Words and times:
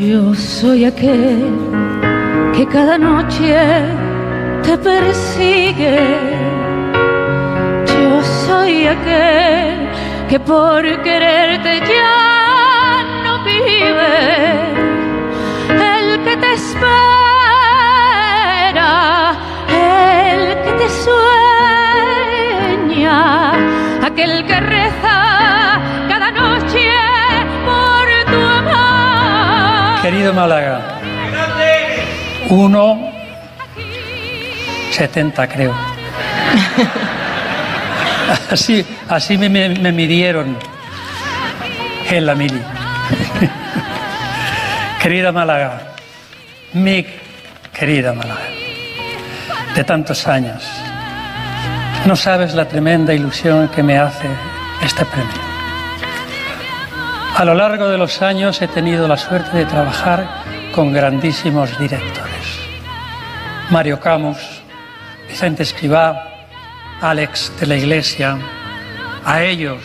Yo 0.00 0.34
soy 0.34 0.84
aquel 0.84 1.56
que 2.54 2.66
cada 2.66 2.98
noche 2.98 3.56
te 4.62 4.76
persigue. 4.76 5.98
Yo 7.86 8.22
soy 8.46 8.86
aquel 8.88 9.88
que 10.28 10.38
por 10.38 10.82
quererte 11.02 11.80
ya 11.80 13.04
no 13.24 13.42
vive. 13.42 14.18
El 15.70 16.20
que 16.24 16.36
te 16.36 16.52
espera, 16.52 16.92
el 19.70 20.62
que 20.62 20.72
te 20.72 20.88
sueña, 22.90 23.52
aquel 24.04 24.44
que 24.44 24.60
reza 24.60 25.35
Querido 30.06 30.32
Málaga, 30.32 31.00
uno 32.50 33.10
70 34.92 35.48
creo. 35.48 35.74
Así, 38.52 38.86
así 39.08 39.36
me, 39.36 39.48
me- 39.48 39.70
me 39.70 39.90
midieron 39.90 40.56
en 42.08 42.24
la 42.24 42.36
mili. 42.36 42.62
querida 45.02 45.32
Málaga, 45.32 45.80
mi 46.74 47.04
querida 47.76 48.12
Málaga, 48.12 48.46
de 49.74 49.82
tantos 49.82 50.28
años, 50.28 50.62
no 52.04 52.14
sabes 52.14 52.54
la 52.54 52.68
tremenda 52.68 53.12
ilusión 53.12 53.66
que 53.74 53.82
me 53.82 53.98
hace 53.98 54.28
este 54.82 55.04
premio. 55.04 55.45
A 57.36 57.44
lo 57.44 57.54
largo 57.54 57.88
de 57.88 57.98
los 57.98 58.22
años 58.22 58.62
he 58.62 58.68
tenido 58.68 59.06
la 59.06 59.16
suerte 59.18 59.56
de 59.58 59.66
trabajar 59.66 60.26
con 60.74 60.92
grandísimos 60.92 61.78
directores. 61.78 62.32
Mario 63.70 64.00
Camus, 64.00 64.38
Vicente 65.28 65.62
Escribá, 65.62 66.46
Alex 67.00 67.52
de 67.60 67.66
la 67.66 67.76
Iglesia, 67.76 68.38
a 69.24 69.42
ellos, 69.42 69.80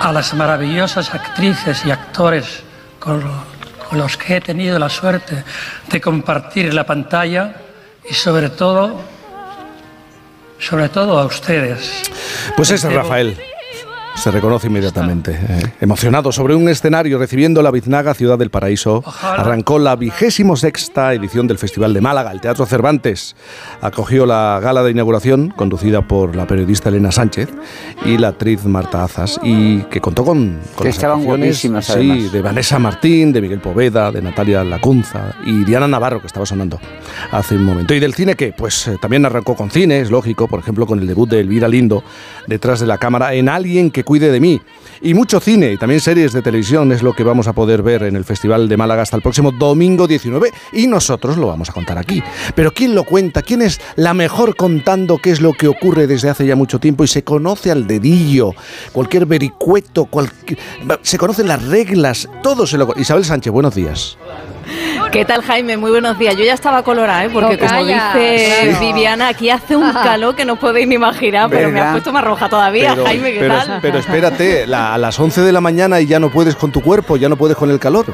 a 0.00 0.12
las 0.12 0.34
maravillosas 0.34 1.14
actrices 1.14 1.84
y 1.86 1.90
actores 1.90 2.62
con, 2.98 3.20
lo- 3.20 3.44
con 3.88 3.98
los 3.98 4.16
que 4.18 4.36
he 4.36 4.40
tenido 4.42 4.78
la 4.78 4.90
suerte 4.90 5.42
de 5.90 6.00
compartir 6.00 6.74
la 6.74 6.84
pantalla 6.84 7.54
y 8.08 8.12
sobre 8.14 8.50
todo, 8.50 9.00
sobre 10.58 10.88
todo 10.90 11.18
a 11.18 11.24
ustedes. 11.24 12.02
Pues 12.56 12.70
ese 12.72 12.88
es 12.88 12.94
Rafael. 12.94 13.38
Se 14.18 14.32
reconoce 14.32 14.66
inmediatamente. 14.66 15.30
eh. 15.32 15.62
Emocionado 15.80 16.32
sobre 16.32 16.56
un 16.56 16.68
escenario 16.68 17.18
recibiendo 17.18 17.62
la 17.62 17.70
biznaga 17.70 18.14
Ciudad 18.14 18.36
del 18.36 18.50
Paraíso, 18.50 18.96
Ojalá. 19.06 19.42
arrancó 19.42 19.78
la 19.78 19.94
vigésimo 19.94 20.56
sexta 20.56 21.14
edición 21.14 21.46
del 21.46 21.56
Festival 21.56 21.94
de 21.94 22.00
Málaga. 22.00 22.32
El 22.32 22.40
Teatro 22.40 22.66
Cervantes 22.66 23.36
acogió 23.80 24.26
la 24.26 24.58
gala 24.60 24.82
de 24.82 24.90
inauguración 24.90 25.50
conducida 25.50 26.02
por 26.02 26.34
la 26.34 26.48
periodista 26.48 26.88
Elena 26.88 27.12
Sánchez 27.12 27.48
y 28.04 28.18
la 28.18 28.28
actriz 28.28 28.64
Marta 28.64 29.04
Azas 29.04 29.38
y 29.44 29.82
que 29.82 30.00
contó 30.00 30.24
con, 30.24 30.58
con 30.74 30.78
Que 30.78 30.84
las 30.88 30.96
estaban 30.96 31.20
actuaciones, 31.20 31.48
guapísimas, 31.50 31.86
sí, 31.86 31.92
además. 31.92 32.32
de 32.32 32.42
Vanessa 32.42 32.78
Martín, 32.80 33.32
de 33.32 33.40
Miguel 33.40 33.60
Poveda, 33.60 34.10
de 34.10 34.20
Natalia 34.20 34.64
Lacunza 34.64 35.36
y 35.46 35.64
Diana 35.64 35.86
Navarro 35.86 36.20
que 36.20 36.26
estaba 36.26 36.44
sonando 36.44 36.80
hace 37.30 37.54
un 37.54 37.64
momento. 37.64 37.94
¿Y 37.94 38.00
del 38.00 38.14
cine 38.14 38.34
qué? 38.34 38.52
Pues 38.52 38.88
eh, 38.88 38.96
también 39.00 39.24
arrancó 39.24 39.54
con 39.54 39.70
cine, 39.70 40.00
es 40.00 40.10
lógico, 40.10 40.48
por 40.48 40.58
ejemplo 40.58 40.86
con 40.86 40.98
el 40.98 41.06
debut 41.06 41.30
de 41.30 41.38
Elvira 41.40 41.68
Lindo 41.68 42.02
detrás 42.48 42.80
de 42.80 42.86
la 42.86 42.98
cámara 42.98 43.32
en 43.34 43.48
Alguien 43.48 43.90
que 43.92 44.02
cuide 44.08 44.30
de 44.32 44.40
mí. 44.40 44.58
Y 45.02 45.12
mucho 45.12 45.38
cine 45.38 45.70
y 45.72 45.76
también 45.76 46.00
series 46.00 46.32
de 46.32 46.40
televisión 46.40 46.90
es 46.92 47.02
lo 47.02 47.12
que 47.12 47.22
vamos 47.22 47.46
a 47.46 47.52
poder 47.52 47.82
ver 47.82 48.04
en 48.04 48.16
el 48.16 48.24
Festival 48.24 48.66
de 48.66 48.76
Málaga 48.78 49.02
hasta 49.02 49.16
el 49.16 49.22
próximo 49.22 49.52
domingo 49.52 50.06
19 50.08 50.50
y 50.72 50.86
nosotros 50.86 51.36
lo 51.36 51.46
vamos 51.48 51.68
a 51.68 51.74
contar 51.74 51.98
aquí. 51.98 52.22
Pero 52.54 52.72
¿quién 52.72 52.94
lo 52.94 53.04
cuenta? 53.04 53.42
¿Quién 53.42 53.60
es 53.60 53.80
la 53.96 54.14
mejor 54.14 54.56
contando 54.56 55.18
qué 55.18 55.30
es 55.30 55.42
lo 55.42 55.52
que 55.52 55.68
ocurre 55.68 56.06
desde 56.06 56.30
hace 56.30 56.46
ya 56.46 56.56
mucho 56.56 56.80
tiempo 56.80 57.04
y 57.04 57.08
se 57.08 57.22
conoce 57.22 57.70
al 57.70 57.86
dedillo? 57.86 58.52
Cualquier 58.92 59.26
vericueto, 59.26 60.06
cualquier- 60.06 60.58
se 61.02 61.18
conocen 61.18 61.46
las 61.46 61.62
reglas, 61.66 62.26
todo 62.42 62.66
se 62.66 62.78
lo... 62.78 62.88
Isabel 62.96 63.26
Sánchez, 63.26 63.52
buenos 63.52 63.74
días. 63.74 64.16
¿Qué 65.12 65.24
tal, 65.24 65.42
Jaime? 65.42 65.76
Muy 65.76 65.90
buenos 65.90 66.18
días. 66.18 66.36
Yo 66.36 66.44
ya 66.44 66.52
estaba 66.54 66.82
colorada, 66.82 67.24
¿eh? 67.24 67.30
porque 67.32 67.56
como 67.58 67.70
calla, 67.70 68.12
dice 68.14 68.68
claro. 68.70 68.80
Viviana, 68.80 69.28
aquí 69.28 69.48
hace 69.50 69.74
un 69.74 69.90
calor 69.92 70.34
que 70.36 70.44
no 70.44 70.56
podéis 70.56 70.86
ni 70.86 70.96
imaginar, 70.96 71.48
pero 71.50 71.70
me 71.70 71.80
has 71.80 71.92
puesto 71.92 72.12
más 72.12 72.22
roja 72.24 72.48
todavía, 72.48 72.94
Jaime, 73.04 73.32
¿qué 73.32 73.40
pero, 73.40 73.54
tal? 73.56 73.78
pero 73.80 73.98
espérate, 73.98 74.66
la- 74.66 74.94
a 74.94 74.98
las 74.98 75.18
11 75.18 75.40
de 75.42 75.52
la 75.52 75.60
mañana 75.60 76.00
y 76.00 76.06
ya 76.06 76.20
no 76.20 76.30
puedes 76.30 76.56
con 76.56 76.70
tu 76.70 76.82
cuerpo, 76.82 77.16
ya 77.16 77.28
no 77.28 77.36
puedes 77.36 77.56
con 77.56 77.70
el 77.70 77.78
calor. 77.78 78.06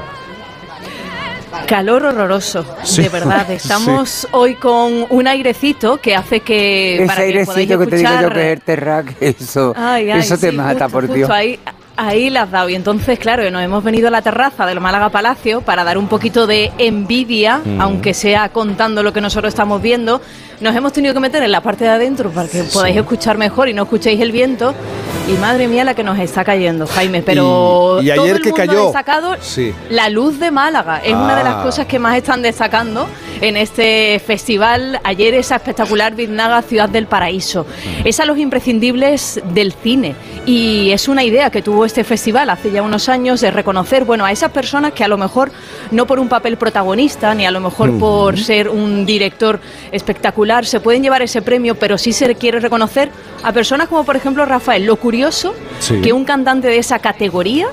Calor 1.67 2.05
horroroso, 2.05 2.65
Sí. 2.85 3.03
de 3.03 3.09
verdad. 3.09 3.51
Estamos 3.51 4.29
hoy 4.33 4.55
con 4.55 5.07
un 5.09 5.27
airecito 5.27 5.97
que 6.01 6.15
hace 6.15 6.41
que... 6.41 6.97
Ese 6.97 7.07
para 7.07 7.17
que 7.17 7.23
airecito 7.27 7.79
que 7.79 7.87
te 7.87 7.97
digo 7.97 8.11
yo 8.23 8.31
que 8.31 8.47
es 8.47 8.53
el 8.53 8.61
terrac, 8.63 9.17
eso, 9.21 9.73
Ay, 9.77 10.11
ay, 10.11 10.21
eso 10.21 10.37
te 10.39 10.51
sí, 10.51 10.57
mata, 10.57 10.85
justo, 10.85 10.89
por 10.91 11.03
justo 11.03 11.15
Dios. 11.17 11.31
Ahí, 11.31 11.59
ahí 11.97 12.31
la 12.31 12.43
has 12.43 12.51
dado. 12.51 12.69
Y 12.69 12.75
entonces, 12.75 13.19
claro, 13.19 13.49
nos 13.51 13.63
hemos 13.63 13.83
venido 13.85 14.09
a 14.09 14.11
la 14.11 14.23
terraza 14.23 14.67
del 14.67 14.81
Málaga 14.81 15.09
Palacio 15.11 15.61
para 15.61 15.85
dar 15.85 15.99
un 15.99 16.09
poquito 16.09 16.47
de 16.47 16.73
envidia, 16.79 17.61
Mm. 17.65 17.81
aunque 17.81 18.15
sea 18.15 18.49
contando 18.49 19.03
lo 19.03 19.13
que 19.13 19.21
nosotros 19.21 19.51
estamos 19.53 19.81
viendo. 19.81 20.21
Nos 20.61 20.75
hemos 20.77 20.93
tenido 20.93 21.15
que 21.15 21.21
meter 21.21 21.43
en 21.43 21.53
la 21.53 21.61
parte 21.61 21.85
de 21.85 21.91
adentro 21.91 22.31
para 22.31 22.49
que 22.49 22.63
podáis 22.65 22.97
escuchar 22.97 23.39
mejor 23.39 23.69
y 23.69 23.75
no 23.75 23.83
escuchéis 23.85 24.21
el 24.21 24.33
viento. 24.33 24.75
Y 25.27 25.33
madre 25.39 25.69
mía 25.69 25.85
la 25.85 25.95
que 25.95 26.05
nos 26.05 26.19
está 26.19 26.45
cayendo, 26.45 26.87
Jaime. 26.87 27.23
Pero 27.23 27.99
Y- 28.03 28.11
y 28.11 28.15
todo 28.15 28.25
ayer 28.25 28.37
el 28.37 28.43
que 28.43 28.51
mundo 28.51 28.67
cayó- 28.67 28.83
destacado 28.85 29.37
Sí. 29.41 29.73
la 29.89 30.11
luz 30.11 30.39
de 30.39 30.51
Málaga. 30.51 30.99
Es 31.03 31.15
una 31.15 31.35
de 31.37 31.45
las 31.45 31.55
Ah. 31.57 31.63
cosas 31.63 31.87
que 31.87 31.99
más 31.99 32.15
están 32.19 32.43
destacando 32.43 33.09
en 33.41 33.57
este 33.57 34.21
festival. 34.25 35.01
Ayer 35.03 35.33
esa 35.33 35.57
espectacular 35.57 36.15
biznaga 36.15 36.61
Ciudad 36.61 36.91
del 36.91 37.07
Paraíso. 37.07 37.65
Es 38.05 38.21
a 38.21 38.27
los 38.27 38.37
imprescindibles 38.37 39.41
del 39.55 39.73
cine. 39.73 40.15
Y 40.45 40.91
es 40.93 41.09
una 41.09 41.25
idea 41.25 41.49
que 41.49 41.63
tuvo 41.63 41.87
este 41.87 42.05
festival 42.05 42.51
hace 42.51 42.71
ya 42.71 42.83
unos 42.83 43.09
años 43.09 43.41
de 43.41 43.51
reconocer, 43.51 44.05
bueno, 44.05 44.27
a 44.27 44.31
esas 44.33 44.51
personas 44.51 44.93
que 44.93 45.05
a 45.05 45.09
lo 45.09 45.17
mejor 45.17 45.51
no 45.91 46.07
por 46.07 46.19
un 46.21 46.29
papel 46.29 46.59
protagonista, 46.59 47.35
ni 47.35 47.47
a 47.47 47.51
lo 47.51 47.61
mejor 47.61 47.99
por 47.99 48.39
ser 48.39 48.69
un 48.69 49.07
director 49.07 49.59
espectacular, 49.91 50.67
se 50.67 50.81
pueden 50.81 51.03
llevar 51.03 51.23
ese 51.23 51.41
premio, 51.41 51.77
pero 51.77 51.97
sí 51.97 52.13
se 52.13 52.35
quiere 52.35 52.61
reconocer 52.61 53.09
a 53.45 53.53
personas 53.53 53.89
como 53.89 54.05
por 54.05 54.17
ejemplo 54.17 54.45
Rafael. 54.45 54.85
Lo 54.87 54.97
curioso 54.97 55.55
Sí. 55.79 56.01
que 56.01 56.13
un 56.13 56.25
cantante 56.25 56.69
de 56.69 56.79
esa 56.79 56.99
categoría 56.99 57.69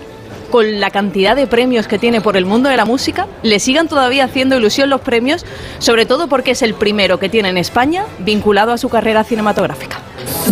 con 0.52 0.82
la 0.82 0.90
cantidad 0.92 1.34
de 1.36 1.48
premios 1.48 1.88
que 1.88 1.98
tiene 1.98 2.20
por 2.20 2.36
el 2.36 2.46
mundo 2.46 2.68
de 2.68 2.76
la 2.76 2.84
música, 2.84 3.26
le 3.42 3.58
sigan 3.60 3.88
todavía 3.88 4.26
haciendo 4.26 4.58
ilusión 4.58 4.90
los 4.90 5.00
premios, 5.00 5.46
sobre 5.80 6.06
todo 6.06 6.28
porque 6.28 6.52
es 6.52 6.62
el 6.62 6.74
primero 6.74 7.20
que 7.20 7.30
tiene 7.30 7.48
en 7.50 7.58
España 7.58 8.04
vinculado 8.20 8.74
a 8.74 8.78
su 8.78 8.90
carrera 8.90 9.24
cinematográfica. 9.24 10.00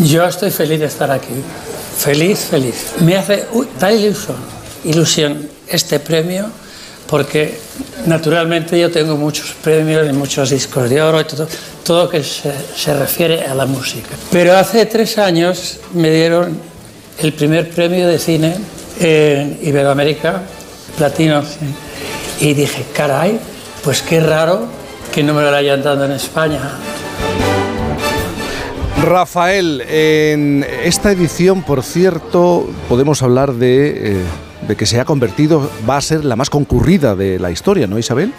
Yo 0.02 0.24
estoy 0.26 0.52
feliz 0.52 0.80
de 0.80 0.86
estar 0.86 1.12
aquí. 1.12 1.34
Feliz, 1.98 2.40
feliz. 2.50 2.94
Me 3.02 3.18
hace 3.18 3.46
uy, 3.52 3.68
tal 3.78 3.94
ilusión, 4.00 4.38
ilusión 4.86 5.50
este 5.68 6.00
premio 6.00 6.46
porque 7.10 7.58
naturalmente 8.06 8.80
yo 8.80 8.92
tengo 8.92 9.18
muchos 9.18 9.56
premios 9.64 10.08
y 10.08 10.14
muchos 10.14 10.52
discos 10.52 10.90
de 10.90 11.02
oro 11.02 11.20
y 11.20 11.24
todo, 11.24 11.48
todo 11.84 12.10
que 12.10 12.24
se, 12.24 12.54
se 12.76 12.94
refiere 12.94 13.46
a 13.46 13.56
la 13.56 13.66
música. 13.66 14.10
Pero 14.32 14.56
hace 14.56 14.86
tres 14.86 15.18
años 15.18 15.80
me 15.94 16.12
dieron 16.12 16.60
el 17.18 17.34
primer 17.34 17.70
premio 17.72 18.08
de 18.08 18.20
cine 18.20 18.56
en 19.00 19.58
Iberoamérica, 19.62 20.44
Platino, 20.98 21.44
y 22.40 22.54
dije, 22.54 22.86
caray, 22.94 23.40
pues 23.84 24.02
qué 24.02 24.20
raro 24.20 24.68
que 25.12 25.24
no 25.24 25.34
me 25.34 25.42
lo 25.42 25.56
hayan 25.56 25.82
dado 25.82 26.06
en 26.06 26.12
España. 26.12 26.62
Rafael, 29.02 29.82
en 29.82 30.66
esta 30.84 31.12
edición, 31.12 31.64
por 31.64 31.84
cierto, 31.84 32.70
podemos 32.88 33.24
hablar 33.24 33.54
de, 33.54 34.12
eh, 34.12 34.24
de 34.68 34.76
que 34.76 34.86
se 34.86 35.00
ha 35.00 35.06
convertido, 35.06 35.70
va 35.90 35.98
a 35.98 36.02
ser 36.02 36.26
la 36.26 36.36
más 36.36 36.50
concurrida 36.50 37.16
de 37.16 37.40
la 37.40 37.52
historia, 37.52 37.88
¿no, 37.88 37.98
Isabel? 37.98 38.34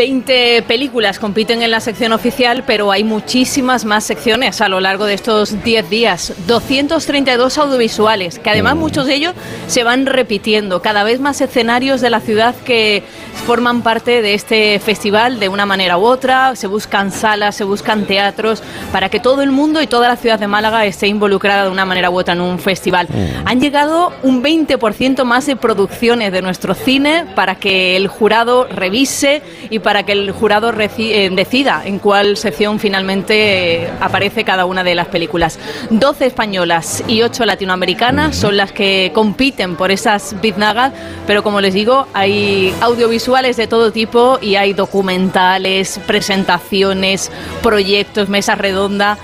20 0.00 0.62
películas 0.66 1.18
compiten 1.18 1.60
en 1.60 1.70
la 1.70 1.80
sección 1.80 2.12
oficial, 2.12 2.64
pero 2.66 2.90
hay 2.90 3.04
muchísimas 3.04 3.84
más 3.84 4.02
secciones 4.02 4.62
a 4.62 4.68
lo 4.70 4.80
largo 4.80 5.04
de 5.04 5.12
estos 5.12 5.62
10 5.62 5.90
días. 5.90 6.32
232 6.46 7.58
audiovisuales, 7.58 8.38
que 8.38 8.48
además 8.48 8.76
muchos 8.76 9.04
de 9.04 9.16
ellos 9.16 9.34
se 9.66 9.84
van 9.84 10.06
repitiendo. 10.06 10.80
Cada 10.80 11.04
vez 11.04 11.20
más 11.20 11.42
escenarios 11.42 12.00
de 12.00 12.08
la 12.08 12.20
ciudad 12.20 12.54
que 12.64 13.02
forman 13.44 13.82
parte 13.82 14.22
de 14.22 14.32
este 14.32 14.78
festival 14.78 15.38
de 15.38 15.50
una 15.50 15.66
manera 15.66 15.98
u 15.98 16.04
otra. 16.04 16.56
Se 16.56 16.66
buscan 16.66 17.12
salas, 17.12 17.56
se 17.56 17.64
buscan 17.64 18.06
teatros, 18.06 18.62
para 18.92 19.10
que 19.10 19.20
todo 19.20 19.42
el 19.42 19.50
mundo 19.50 19.82
y 19.82 19.86
toda 19.86 20.08
la 20.08 20.16
ciudad 20.16 20.38
de 20.38 20.46
Málaga 20.46 20.86
esté 20.86 21.08
involucrada 21.08 21.64
de 21.64 21.70
una 21.70 21.84
manera 21.84 22.08
u 22.08 22.18
otra 22.18 22.32
en 22.32 22.40
un 22.40 22.58
festival. 22.58 23.06
Han 23.44 23.60
llegado 23.60 24.14
un 24.22 24.42
20% 24.42 25.24
más 25.24 25.44
de 25.44 25.56
producciones 25.56 26.32
de 26.32 26.40
nuestro 26.40 26.74
cine 26.74 27.26
para 27.34 27.56
que 27.56 27.96
el 27.96 28.08
jurado 28.08 28.64
revise 28.64 29.42
y 29.68 29.80
y 29.80 29.89
para 29.90 30.04
que 30.04 30.12
el 30.12 30.30
jurado 30.30 30.72
eh, 30.78 31.30
decida 31.32 31.82
en 31.84 31.98
cuál 31.98 32.36
sección 32.36 32.78
finalmente 32.78 33.86
eh, 33.86 33.90
aparece 33.98 34.44
cada 34.44 34.64
una 34.64 34.84
de 34.84 34.94
las 34.94 35.08
películas. 35.08 35.58
12 35.90 36.26
españolas 36.26 37.02
y 37.08 37.22
8 37.22 37.44
latinoamericanas 37.44 38.36
son 38.36 38.56
las 38.56 38.70
que 38.70 39.10
compiten 39.12 39.74
por 39.74 39.90
esas 39.90 40.40
biznagas, 40.40 40.92
pero 41.26 41.42
como 41.42 41.60
les 41.60 41.74
digo, 41.74 42.06
hay 42.12 42.72
audiovisuales 42.80 43.56
de 43.56 43.66
todo 43.66 43.90
tipo 43.90 44.38
y 44.40 44.54
hay 44.54 44.74
documentales, 44.74 45.98
presentaciones, 46.06 47.32
proyectos, 47.60 48.28
mesas 48.28 48.58
redondas 48.58 49.18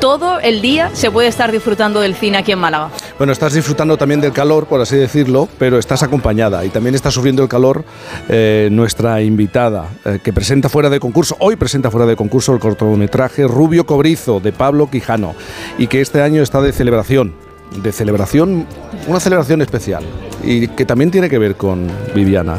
todo 0.00 0.40
el 0.40 0.60
día 0.60 0.90
se 0.94 1.10
puede 1.10 1.28
estar 1.28 1.52
disfrutando 1.52 2.00
del 2.00 2.14
cine 2.14 2.38
aquí 2.38 2.52
en 2.52 2.58
Málaga. 2.58 2.90
Bueno, 3.18 3.32
estás 3.32 3.54
disfrutando 3.54 3.96
también 3.96 4.20
del 4.20 4.32
calor, 4.32 4.66
por 4.66 4.80
así 4.80 4.96
decirlo, 4.96 5.48
pero 5.58 5.78
estás 5.78 6.02
acompañada 6.02 6.64
y 6.64 6.68
también 6.68 6.94
está 6.94 7.10
sufriendo 7.10 7.42
el 7.42 7.48
calor 7.48 7.84
eh, 8.28 8.68
nuestra 8.72 9.22
invitada, 9.22 9.88
eh, 10.04 10.18
que 10.22 10.32
presenta 10.32 10.68
fuera 10.68 10.90
de 10.90 11.00
concurso, 11.00 11.36
hoy 11.38 11.56
presenta 11.56 11.90
fuera 11.90 12.06
de 12.06 12.16
concurso 12.16 12.52
el 12.52 12.60
cortometraje 12.60 13.46
Rubio 13.46 13.86
Cobrizo 13.86 14.40
de 14.40 14.52
Pablo 14.52 14.90
Quijano 14.90 15.34
y 15.78 15.86
que 15.86 16.00
este 16.00 16.22
año 16.22 16.42
está 16.42 16.60
de 16.60 16.72
celebración, 16.72 17.34
de 17.82 17.92
celebración, 17.92 18.66
una 19.06 19.20
celebración 19.20 19.62
especial 19.62 20.04
y 20.42 20.68
que 20.68 20.84
también 20.84 21.10
tiene 21.10 21.28
que 21.28 21.38
ver 21.38 21.56
con 21.56 21.88
Viviana. 22.14 22.58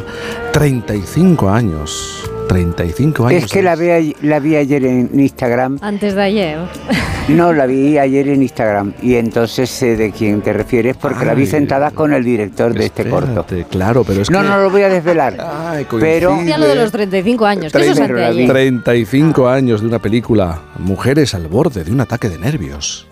35 0.52 1.50
años. 1.50 2.35
35 2.48 3.28
años. 3.28 3.44
Es 3.44 3.52
que 3.52 3.62
la 3.62 3.76
vi, 3.76 4.16
la 4.22 4.40
vi 4.40 4.56
ayer 4.56 4.86
en 4.86 5.20
Instagram. 5.20 5.80
Antes 5.82 6.16
de 6.16 6.22
ayer. 6.22 6.58
No, 7.28 7.54
la 7.54 7.66
vi 7.66 7.98
ayer 7.98 8.28
en 8.30 8.44
Instagram 8.44 8.94
y 9.02 9.16
entonces 9.16 9.68
sé 9.72 9.96
de 9.96 10.12
quién 10.12 10.42
te 10.42 10.54
refieres 10.54 10.96
porque 10.96 11.26
la 11.26 11.34
vi 11.34 11.48
sentada 11.48 11.90
con 11.90 12.14
el 12.14 12.24
director 12.24 12.72
de 12.72 12.86
este 12.86 13.10
corto. 13.10 13.44
Claro, 13.72 14.04
pero 14.04 14.22
es 14.22 14.30
no, 14.30 14.42
que... 14.42 14.48
No, 14.48 14.58
no 14.58 14.62
lo 14.62 14.70
voy 14.70 14.84
a 14.84 14.90
desvelar. 14.90 15.36
Ay, 15.66 15.88
pero... 16.00 16.44
Ya 16.44 16.60
lo 16.60 16.68
de 16.68 16.76
los 16.76 16.92
35 16.92 17.46
años, 17.48 17.74
que 17.74 17.80
eso 17.80 18.04
es 18.04 18.48
35 18.48 19.48
años 19.48 19.82
de 19.82 19.88
una 19.88 19.98
película, 19.98 20.62
Mujeres 20.78 21.34
al 21.34 21.48
borde 21.48 21.84
de 21.84 21.92
un 21.92 22.02
ataque 22.02 22.30
de 22.30 22.38
nervios. 22.38 23.08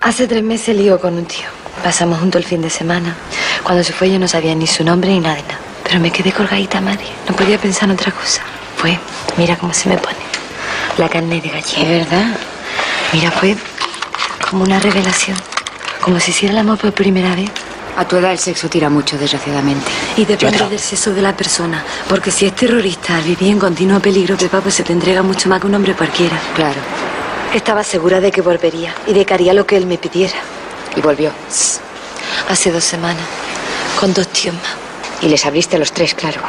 Hace 0.00 0.26
tres 0.26 0.42
meses 0.42 0.74
lío 0.74 0.98
con 0.98 1.14
un 1.14 1.26
tío. 1.26 1.46
Pasamos 1.82 2.18
juntos 2.18 2.40
el 2.40 2.46
fin 2.46 2.62
de 2.62 2.70
semana. 2.70 3.14
Cuando 3.64 3.84
se 3.84 3.92
fue 3.92 4.10
yo 4.10 4.18
no 4.18 4.28
sabía 4.28 4.54
ni 4.54 4.66
su 4.66 4.82
nombre 4.82 5.10
ni 5.10 5.20
nada 5.20 5.34
de 5.34 5.42
nada. 5.42 5.65
Pero 5.86 6.00
me 6.00 6.10
quedé 6.10 6.32
colgadita 6.32 6.80
madre. 6.80 7.06
No 7.28 7.36
podía 7.36 7.58
pensar 7.58 7.88
en 7.88 7.94
otra 7.94 8.10
cosa. 8.10 8.42
Fue, 8.76 8.98
mira 9.36 9.56
cómo 9.56 9.72
se 9.72 9.88
me 9.88 9.96
pone. 9.96 10.16
La 10.98 11.08
carne 11.08 11.40
de 11.40 11.48
gallina. 11.48 11.88
verdad? 11.88 12.36
Mira, 13.12 13.30
fue 13.30 13.56
como 14.50 14.64
una 14.64 14.80
revelación. 14.80 15.36
Como 16.00 16.18
si 16.18 16.32
hiciera 16.32 16.52
el 16.54 16.58
amor 16.58 16.78
por 16.78 16.92
primera 16.92 17.34
vez. 17.36 17.50
A 17.96 18.04
tu 18.06 18.16
edad 18.16 18.32
el 18.32 18.38
sexo 18.38 18.68
tira 18.68 18.90
mucho, 18.90 19.16
desgraciadamente. 19.16 19.86
Y 20.16 20.24
depende 20.24 20.68
del 20.68 20.78
sexo 20.78 21.14
de 21.14 21.22
la 21.22 21.36
persona. 21.36 21.82
Porque 22.08 22.30
si 22.30 22.46
es 22.46 22.54
terrorista, 22.54 23.20
vivir 23.20 23.52
en 23.52 23.58
continuo 23.58 24.00
peligro, 24.00 24.36
Pepa, 24.36 24.60
pues 24.60 24.74
se 24.74 24.82
te 24.82 24.92
entrega 24.92 25.22
mucho 25.22 25.48
más 25.48 25.60
que 25.60 25.66
un 25.66 25.74
hombre 25.74 25.94
cualquiera. 25.94 26.38
Claro. 26.54 26.80
Estaba 27.54 27.82
segura 27.84 28.20
de 28.20 28.30
que 28.32 28.42
volvería 28.42 28.92
y 29.06 29.14
de 29.14 29.24
que 29.24 29.34
haría 29.34 29.54
lo 29.54 29.66
que 29.66 29.76
él 29.76 29.86
me 29.86 29.98
pidiera. 29.98 30.36
¿Y 30.94 31.00
volvió? 31.00 31.30
Hace 32.50 32.72
dos 32.72 32.84
semanas. 32.84 33.24
Con 33.98 34.12
dos 34.12 34.28
tíos 34.28 34.54
más. 34.56 34.85
Y 35.22 35.28
les 35.28 35.46
abriste 35.46 35.76
a 35.76 35.78
los 35.78 35.92
tres, 35.92 36.14
claro. 36.14 36.40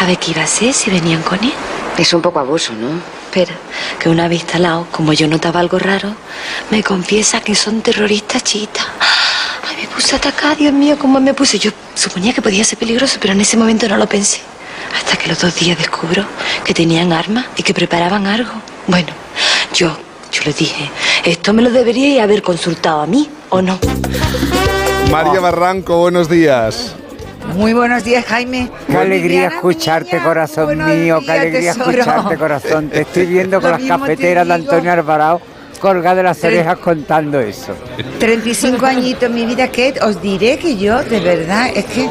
A 0.00 0.06
ver 0.06 0.18
qué 0.18 0.32
iba 0.32 0.42
a 0.42 0.46
ser 0.46 0.72
si 0.72 0.90
venían 0.90 1.22
con 1.22 1.42
él. 1.42 1.52
Es 1.96 2.12
un 2.12 2.20
poco 2.20 2.40
abuso, 2.40 2.72
¿no? 2.74 2.88
Espera, 3.26 3.54
que 3.98 4.08
una 4.08 4.28
vez 4.28 4.40
instalado, 4.40 4.86
como 4.90 5.12
yo 5.12 5.28
notaba 5.28 5.60
algo 5.60 5.78
raro, 5.78 6.14
me 6.70 6.82
confiesa 6.82 7.40
que 7.40 7.54
son 7.54 7.82
terroristas 7.82 8.42
chiitas. 8.44 8.86
Ay, 9.68 9.76
me 9.82 9.88
puse 9.88 10.16
atacada, 10.16 10.54
Dios 10.54 10.72
mío, 10.72 10.96
cómo 10.98 11.20
me 11.20 11.34
puse. 11.34 11.58
Yo 11.58 11.70
suponía 11.94 12.32
que 12.32 12.42
podía 12.42 12.64
ser 12.64 12.78
peligroso, 12.78 13.18
pero 13.20 13.32
en 13.32 13.40
ese 13.40 13.56
momento 13.56 13.88
no 13.88 13.96
lo 13.96 14.08
pensé. 14.08 14.40
Hasta 14.96 15.16
que 15.16 15.28
los 15.28 15.40
dos 15.40 15.54
días 15.54 15.78
descubro 15.78 16.24
que 16.64 16.74
tenían 16.74 17.12
armas 17.12 17.46
y 17.56 17.62
que 17.62 17.74
preparaban 17.74 18.26
algo. 18.26 18.52
Bueno, 18.86 19.08
yo, 19.74 19.96
yo 20.32 20.42
le 20.44 20.52
dije, 20.52 20.90
esto 21.24 21.52
me 21.52 21.62
lo 21.62 21.70
debería 21.70 22.24
haber 22.24 22.42
consultado 22.42 23.00
a 23.00 23.06
mí, 23.06 23.28
¿o 23.50 23.62
no? 23.62 23.78
María 25.10 25.40
Barranco, 25.40 25.98
buenos 25.98 26.28
días. 26.28 26.94
Muy 27.56 27.72
buenos 27.72 28.04
días, 28.04 28.24
Jaime. 28.26 28.70
Qué 28.86 28.96
alegría 28.96 29.48
escucharte, 29.48 30.18
corazón 30.20 30.84
mío. 30.84 31.20
qué 31.24 31.32
alegría 31.32 31.70
escucharte, 31.70 32.36
corazón. 32.36 32.90
Te 32.90 33.00
estoy 33.00 33.26
viendo 33.34 33.60
con 33.60 33.70
las 33.70 33.82
cafeteras 33.82 34.46
de 34.46 34.54
Antonio 34.54 34.92
Alvarado 34.92 35.40
colgada 35.76 36.16
de 36.16 36.22
las 36.24 36.42
orejas 36.42 36.78
contando 36.78 37.40
eso. 37.40 37.74
35 38.18 38.84
añitos, 38.84 39.30
mi 39.30 39.44
vida, 39.46 39.68
que 39.68 39.94
os 40.02 40.20
diré 40.20 40.58
que 40.58 40.76
yo, 40.76 41.02
de 41.02 41.20
verdad, 41.20 41.68
es 41.74 41.84
que 41.84 42.08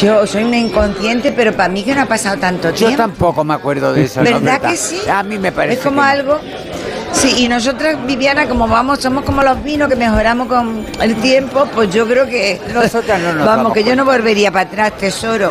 yo 0.00 0.26
soy 0.26 0.44
una 0.44 0.58
inconsciente, 0.58 1.32
pero 1.32 1.52
para 1.52 1.68
mí 1.68 1.82
que 1.82 1.94
no 1.94 2.02
ha 2.02 2.06
pasado 2.06 2.38
tanto 2.38 2.72
tiempo. 2.72 2.90
Yo 2.92 2.96
tampoco 2.96 3.44
me 3.44 3.54
acuerdo 3.54 3.92
de 3.92 4.04
eso. 4.04 4.22
¿Verdad, 4.22 4.60
que 4.60 4.76
sí? 4.76 5.00
A 5.08 5.22
mí 5.22 5.38
me 5.38 5.52
parece. 5.52 5.78
Es 5.78 5.84
como 5.84 6.02
algo 6.02 6.38
Sí, 7.12 7.44
y 7.44 7.48
nosotras, 7.48 7.96
Viviana, 8.06 8.48
como 8.48 8.68
vamos, 8.68 9.00
somos 9.00 9.24
como 9.24 9.42
los 9.42 9.62
vinos 9.62 9.88
que 9.88 9.96
mejoramos 9.96 10.46
con 10.48 10.86
el 11.00 11.16
tiempo, 11.16 11.66
pues 11.74 11.92
yo 11.92 12.06
creo 12.06 12.26
que. 12.26 12.60
Nosotras 12.72 13.20
no 13.20 13.32
nos 13.32 13.46
Vamos, 13.46 13.72
que 13.72 13.82
yo 13.82 13.96
no 13.96 14.04
volvería 14.04 14.50
para 14.50 14.68
atrás, 14.68 14.96
tesoro. 14.98 15.50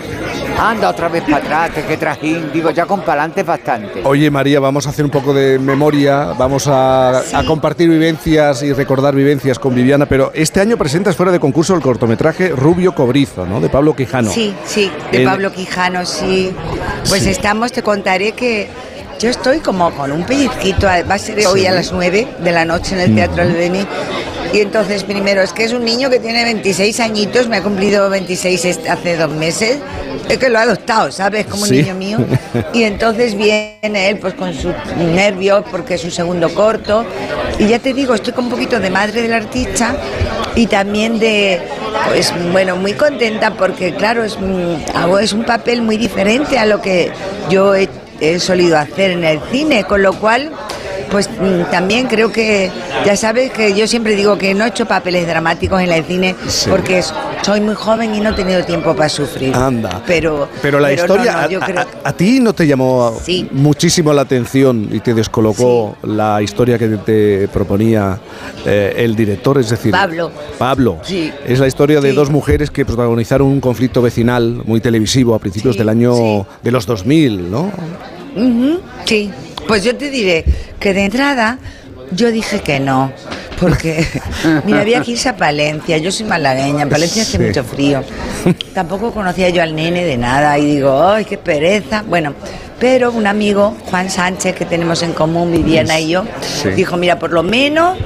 Anda 0.58 0.90
otra 0.90 1.08
vez 1.08 1.24
para 1.24 1.66
atrás, 1.66 1.86
que 1.86 1.98
trajín. 1.98 2.52
Digo, 2.52 2.72
ya 2.72 2.86
con 2.86 3.02
palante 3.02 3.44
bastante. 3.44 4.02
Oye, 4.04 4.32
María, 4.32 4.60
vamos 4.60 4.88
a 4.88 4.90
hacer 4.90 5.06
un 5.06 5.12
poco 5.12 5.34
de 5.34 5.60
memoria, 5.60 6.34
vamos 6.38 6.68
a, 6.68 7.22
compartir 7.46 7.90
vivencias 7.90 8.64
y 8.64 8.74
recordar 8.74 9.16
vivencias 9.16 9.60
con 9.60 9.74
Viviana, 9.74 10.06
pero 10.06 10.32
este 10.34 10.60
año 10.60 10.78
presentas 10.78 11.16
fuera 11.16 11.32
de 11.32 11.40
concurso 11.40 11.76
el 11.76 11.82
cortometraje 11.82 12.50
Rubio 12.50 12.94
Cobrizo, 12.94 13.46
¿no? 13.46 13.62
De 13.62 13.70
Pablo 13.70 13.96
Quijano. 13.96 14.32
Sí, 14.32 14.54
sí, 14.66 14.92
de 15.12 15.24
Pablo 15.24 15.52
Quijano, 15.52 16.06
sí. 16.06 16.54
Pues 17.08 17.26
estamos, 17.26 17.72
te 17.72 17.84
contaré 17.84 18.34
que 18.34 18.70
yo 19.20 19.30
estoy 19.30 19.60
como 19.60 19.92
con 19.92 20.12
un 20.12 20.24
pellizquito, 20.24 20.88
va 20.88 21.16
a 21.16 21.18
ser 21.18 21.46
hoy 21.48 21.66
a 21.66 21.72
las 21.72 21.92
9 21.92 22.28
de 22.40 22.52
la 22.52 22.66
noche 22.66 22.96
en 22.96 23.02
el 23.02 23.16
Teatro 23.16 23.44
Albeni. 23.44 23.86
Y 24.54 24.62
entonces, 24.62 25.04
primero, 25.04 25.42
es 25.42 25.52
que 25.52 25.66
es 25.66 25.74
un 25.74 25.84
niño 25.84 26.10
que 26.10 26.20
tiene 26.20 26.44
26 26.44 27.00
añitos, 27.00 27.48
me 27.48 27.58
ha 27.58 27.64
cumplido 27.64 28.10
26 28.10 28.88
hace 28.88 29.18
dos 29.18 29.32
meses, 29.32 29.78
es 30.30 30.38
que 30.38 30.50
lo 30.50 30.60
ha 30.60 30.62
adoptado, 30.62 31.12
¿sabes? 31.12 31.48
Como 31.48 31.64
un 31.64 31.72
niño 31.72 31.96
mío. 31.96 32.20
Y 32.74 32.84
entonces 32.84 33.36
viene 33.36 34.10
él 34.10 34.20
pues 34.20 34.36
con 34.36 34.54
sus 34.54 34.74
nervios 34.98 35.66
porque 35.70 35.96
es 35.96 36.02
su 36.02 36.12
segundo 36.12 36.54
corto. 36.54 37.06
Y 37.60 37.68
ya 37.68 37.80
te 37.80 37.94
digo, 37.94 38.14
estoy 38.14 38.34
con 38.34 38.46
un 38.46 38.52
poquito 38.52 38.80
de 38.80 38.90
madre 38.90 39.22
del 39.22 39.34
artista 39.34 39.96
y 40.56 40.68
también 40.68 41.20
de, 41.20 41.62
pues 42.08 42.34
bueno, 42.52 42.76
muy 42.76 42.94
contenta 42.94 43.52
porque 43.52 43.96
claro, 43.96 44.24
es, 44.24 44.38
es 45.22 45.34
un 45.34 45.44
papel 45.44 45.82
muy 45.82 45.98
diferente 45.98 46.58
a 46.58 46.66
lo 46.66 46.82
que 46.82 47.12
yo 47.50 47.76
he 47.76 47.90
he 48.20 48.40
solido 48.40 48.78
hacer 48.78 49.12
en 49.12 49.24
el 49.24 49.40
cine, 49.52 49.84
con 49.84 50.02
lo 50.02 50.14
cual 50.14 50.52
pues 51.10 51.30
mm, 51.30 51.72
también 51.72 52.08
creo 52.08 52.32
que, 52.32 52.70
ya 53.06 53.16
sabes 53.16 53.52
que 53.52 53.74
yo 53.74 53.88
siempre 53.88 54.16
digo 54.16 54.38
que 54.38 54.54
no 54.54 54.66
he 54.66 54.70
hecho 54.70 54.86
papeles 54.86 55.26
dramáticos 55.28 55.82
en 55.82 55.92
el 55.92 56.04
cine 56.04 56.36
porque 56.70 57.04
soy 57.42 57.62
muy 57.62 57.76
joven 57.76 58.14
y 58.14 58.20
no 58.20 58.32
he 58.32 58.34
tenido 58.34 58.64
tiempo 58.66 58.96
para 58.96 59.10
sufrir. 59.10 59.56
Anda. 59.56 60.02
Pero, 60.06 60.50
pero 60.62 60.80
la 60.80 60.94
historia, 60.94 61.48
a, 62.04 62.14
ti 62.14 62.40
no 62.40 62.54
te 62.54 62.68
llamó 62.68 63.18
muchísimo 63.52 64.14
la 64.14 64.24
atención 64.24 64.90
y 64.92 65.00
te 65.00 65.14
descolocó 65.14 65.98
la 66.04 66.42
historia 66.42 66.78
que 66.78 66.88
te 66.90 67.48
proponía 67.48 68.20
eh, 68.66 68.94
el 68.98 69.16
director, 69.16 69.58
es 69.60 69.70
decir, 69.70 69.92
Pablo. 69.92 70.32
Pablo. 70.58 70.98
Sí. 71.04 71.32
Es 71.46 71.60
la 71.60 71.68
historia 71.68 72.02
de 72.02 72.14
dos 72.14 72.30
mujeres 72.30 72.72
que 72.72 72.86
protagonizaron 72.86 73.48
un 73.48 73.62
conflicto 73.62 74.02
vecinal 74.02 74.62
muy 74.66 74.82
televisivo 74.82 75.36
a 75.36 75.40
principios 75.40 75.78
del 75.78 75.90
año 75.90 76.46
de 76.62 76.72
los 76.72 76.86
2000, 76.86 77.52
¿no? 77.52 77.72
Sí. 79.06 79.32
Pues 79.68 79.84
yo 79.84 79.96
te 79.96 80.10
diré 80.10 80.46
que 80.80 80.94
de 80.94 81.06
entrada 81.06 81.60
yo 82.12 82.32
dije 82.32 82.62
que 82.62 82.80
no, 82.80 83.12
porque 83.60 84.06
mira, 84.66 84.82
había 84.82 85.02
que 85.02 85.12
irse 85.12 85.30
a 85.30 85.36
Palencia, 85.36 85.98
yo 85.98 86.12
soy 86.12 86.26
malagueña, 86.26 86.84
en 86.84 86.90
Palencia 86.90 87.24
hace 87.24 87.40
mucho 87.40 87.64
frío. 87.64 88.04
Tampoco 88.74 89.12
conocía 89.12 89.50
yo 89.50 89.62
al 89.62 89.76
nene 89.76 90.06
de 90.06 90.18
nada 90.18 90.58
y 90.58 90.66
digo, 90.66 91.04
¡ay, 91.04 91.26
qué 91.26 91.38
pereza! 91.38 92.04
Bueno, 92.08 92.34
pero 92.80 93.12
un 93.12 93.28
amigo, 93.28 93.76
Juan 93.86 94.10
Sánchez, 94.10 94.56
que 94.56 94.66
tenemos 94.66 95.02
en 95.04 95.14
común, 95.14 95.52
Viviana 95.52 96.00
y 96.00 96.10
yo, 96.10 96.24
dijo, 96.76 96.96
mira, 96.98 97.20
por 97.20 97.32
lo 97.32 97.44
menos, 97.44 97.98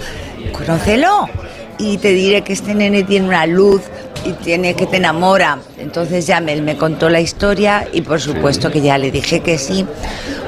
conócelo. 0.52 1.30
Y 1.78 1.98
te 1.98 2.10
diré 2.14 2.44
que 2.44 2.54
este 2.54 2.76
nene 2.76 3.04
tiene 3.04 3.28
una 3.28 3.46
luz 3.48 3.82
y 4.26 4.34
tiene 4.34 4.76
que 4.76 4.86
te 4.86 4.98
enamora. 4.98 5.60
Entonces 5.78 6.28
ya 6.28 6.40
me, 6.40 6.60
me 6.62 6.78
contó 6.78 7.10
la 7.10 7.20
historia 7.20 7.88
y 7.92 8.02
por 8.02 8.20
supuesto 8.22 8.72
que 8.72 8.82
ya 8.82 8.98
le 8.98 9.12
dije 9.12 9.42
que 9.42 9.58
sí. 9.58 9.86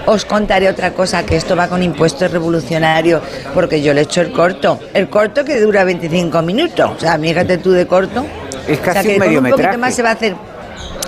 Os 0.05 0.25
contaré 0.25 0.67
otra 0.67 0.93
cosa, 0.93 1.25
que 1.25 1.37
esto 1.37 1.55
va 1.55 1.67
con 1.67 1.81
impuestos 1.81 2.29
revolucionarios, 2.31 3.21
porque 3.53 3.81
yo 3.81 3.93
le 3.93 4.01
he 4.01 4.03
hecho 4.03 4.21
el 4.21 4.31
corto. 4.33 4.79
El 4.93 5.09
corto 5.09 5.45
que 5.45 5.59
dura 5.61 5.85
25 5.85 6.41
minutos. 6.41 6.91
O 6.97 6.99
sea, 6.99 7.17
fíjate 7.17 7.57
tú 7.57 7.71
de 7.71 7.87
corto. 7.87 8.25
Es 8.67 8.79
casi 8.79 8.99
o 8.99 9.01
sea, 9.03 9.19
que 9.29 9.37
un 9.37 9.45
un 9.45 9.51
poquito 9.51 9.77
más 9.77 9.95
se 9.95 10.03
va 10.03 10.09
a 10.09 10.13
hacer 10.13 10.35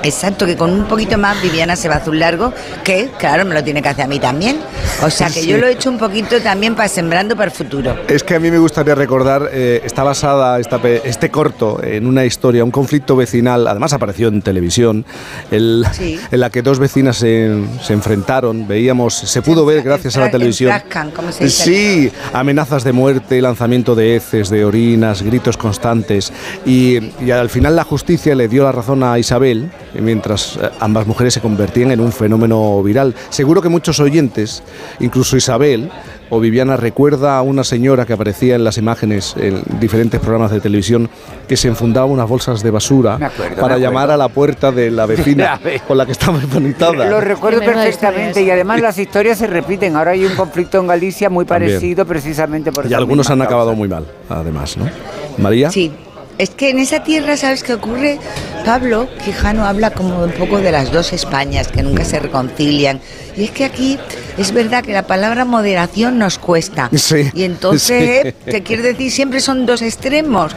Exacto, 0.06 0.46
que 0.46 0.56
con 0.56 0.72
un 0.72 0.86
poquito 0.86 1.18
más 1.18 1.42
Viviana 1.42 1.76
se 1.76 1.90
va 1.90 1.96
a 1.96 1.98
azul 1.98 2.20
largo, 2.20 2.54
que 2.84 3.10
claro, 3.18 3.44
me 3.44 3.54
lo 3.56 3.64
tiene 3.64 3.82
que 3.82 3.90
hacer 3.90 4.06
a 4.06 4.08
mí 4.08 4.20
también. 4.20 4.58
O 5.04 5.10
sea 5.10 5.28
que 5.28 5.42
Sí. 5.42 5.48
yo 5.48 5.58
lo 5.58 5.66
he 5.68 5.72
hecho 5.72 5.90
un 5.90 5.98
poquito 5.98 6.40
también 6.42 6.76
para 6.76 6.88
sembrando 6.88 7.36
para 7.36 7.46
el 7.50 7.52
futuro. 7.58 7.96
Es 8.08 8.24
que 8.24 8.36
a 8.36 8.40
mí 8.40 8.52
me 8.52 8.60
gustaría 8.60 8.94
recordar, 8.96 9.50
eh, 9.52 9.82
está 9.84 10.04
basada 10.04 10.60
esta 10.60 10.80
este 11.04 11.32
corto 11.32 11.82
en 11.84 12.06
una 12.06 12.24
historia, 12.26 12.64
un 12.64 12.70
conflicto 12.72 13.16
vecinal, 13.16 13.66
además 13.68 13.94
apareció 13.94 14.28
en 14.28 14.42
televisión, 14.44 15.06
el- 15.52 15.86
Sí. 15.94 16.20
en 16.32 16.40
la 16.40 16.50
que 16.52 16.62
dos 16.62 16.78
vecinas 16.80 17.18
se, 17.18 17.64
se 17.84 17.94
enfrentaron, 17.94 18.68
veíamos, 18.68 19.16
se 19.16 19.42
pudo 19.42 19.66
ver 19.66 19.82
gracias 19.82 20.16
a 20.18 20.20
la 20.22 20.32
televisión. 20.32 20.72
enfrascan, 20.72 21.12
¿cómo 21.12 21.32
se 21.32 21.46
dice? 21.46 21.64
Sí, 21.64 22.12
amenazas 22.34 22.84
de 22.84 22.92
muerte, 22.92 23.42
lanzamiento 23.42 23.96
de 23.96 24.16
heces, 24.16 24.50
de 24.50 24.64
orinas, 24.66 25.24
gritos 25.24 25.58
constantes. 25.58 26.32
Y, 26.66 27.00
y 27.24 27.32
al 27.32 27.50
final 27.50 27.76
la 27.76 27.84
justicia 27.84 28.36
le 28.36 28.48
dio 28.48 28.64
la 28.64 28.72
razón 28.72 29.02
a 29.04 29.18
Isabel, 29.18 29.72
mientras 30.02 30.58
eh, 30.58 30.70
ambas 30.80 31.08
mujeres 31.08 31.34
se 31.34 31.42
convertían 31.42 31.92
en 31.92 32.00
un 32.00 32.12
fenómeno 32.12 32.82
viral. 32.84 33.16
Seguro 33.30 33.62
que 33.62 33.70
muchos 33.70 34.00
oyentes, 34.00 34.64
incluso 35.00 35.38
Isabel 35.38 35.90
o 36.30 36.40
Viviana, 36.40 36.76
recuerda 36.78 37.38
a 37.38 37.42
una 37.42 37.64
señora 37.64 38.06
que 38.06 38.14
aparecía 38.14 38.56
en 38.56 38.64
las 38.64 38.78
imágenes 38.78 39.36
en 39.38 39.62
diferentes 39.80 40.20
programas 40.20 40.52
de 40.52 40.60
televisión 40.60 41.10
que 41.48 41.56
se 41.58 41.68
enfundaba 41.68 42.06
unas 42.06 42.28
bolsas 42.28 42.64
de 42.64 42.72
basura 42.72 43.16
acuerdo, 43.16 43.62
para 43.62 43.78
llamar 43.78 44.10
a 44.12 44.18
la 44.18 44.30
puerta 44.30 44.72
de 44.72 44.90
la 44.90 45.06
vecina 45.06 45.60
con 45.88 45.98
la 45.98 46.06
que 46.06 46.14
estaba 46.14 46.40
bonita. 46.52 46.92
Lo 46.92 47.22
recuerdo 47.22 47.60
perfectamente 47.60 48.42
y 48.42 48.50
además 48.50 48.82
las 48.82 48.98
historias 48.98 49.38
se 49.38 49.48
repiten. 49.48 49.96
Ahora 49.96 50.12
hay 50.12 50.26
un 50.26 50.36
conflicto 50.36 50.80
en 50.80 50.88
Galicia 50.88 51.30
muy 51.30 51.46
También. 51.46 51.74
parecido 51.74 52.06
precisamente 52.06 52.72
por 52.72 52.90
Y 52.90 52.94
algunos 52.94 53.30
han 53.30 53.42
acabado 53.42 53.76
muy 53.76 53.88
mal, 53.88 54.06
además, 54.30 54.78
¿no? 54.78 54.90
María. 55.38 55.70
Sí. 55.70 55.92
Es 56.38 56.50
que 56.50 56.70
en 56.70 56.80
esa 56.80 57.04
tierra, 57.04 57.38
¿sabes 57.38 57.64
qué 57.64 57.74
ocurre? 57.74 58.20
Pablo 58.66 59.08
Quijano 59.24 59.66
habla 59.66 59.92
como 59.92 60.24
un 60.24 60.32
poco 60.32 60.60
de 60.60 60.72
las 60.72 60.92
dos 60.92 61.14
Españas 61.14 61.70
que 61.70 61.82
nunca 61.82 62.04
se 62.04 62.20
reconcilian. 62.20 63.00
Y 63.38 63.46
es 63.46 63.52
que 63.52 63.64
aquí 63.64 63.98
es 64.38 64.52
verdad 64.52 64.84
que 64.84 64.92
la 64.92 65.08
palabra 65.08 65.46
moderación 65.46 66.20
nos 66.20 66.38
cuesta. 66.38 66.90
Sí, 66.94 67.30
Y 67.34 67.44
entonces, 67.44 68.22
sí. 68.24 68.52
te 68.52 68.64
quiere 68.64 68.84
decir, 68.84 69.12
siempre 69.12 69.40
son 69.40 69.66
dos 69.66 69.82
extremos. 69.82 70.54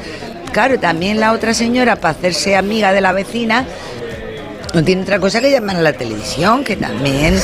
Claro, 0.52 0.80
también 0.80 1.20
la 1.20 1.32
otra 1.32 1.54
señora, 1.54 1.96
para 1.96 2.12
hacerse 2.16 2.56
amiga 2.56 2.92
de 2.92 3.00
la 3.00 3.12
vecina, 3.12 3.66
no 4.74 4.84
tiene 4.84 5.02
otra 5.02 5.18
cosa 5.18 5.40
que 5.40 5.50
llamar 5.50 5.76
a 5.76 5.80
la 5.82 5.92
televisión, 5.94 6.62
que 6.64 6.76
también. 6.76 7.34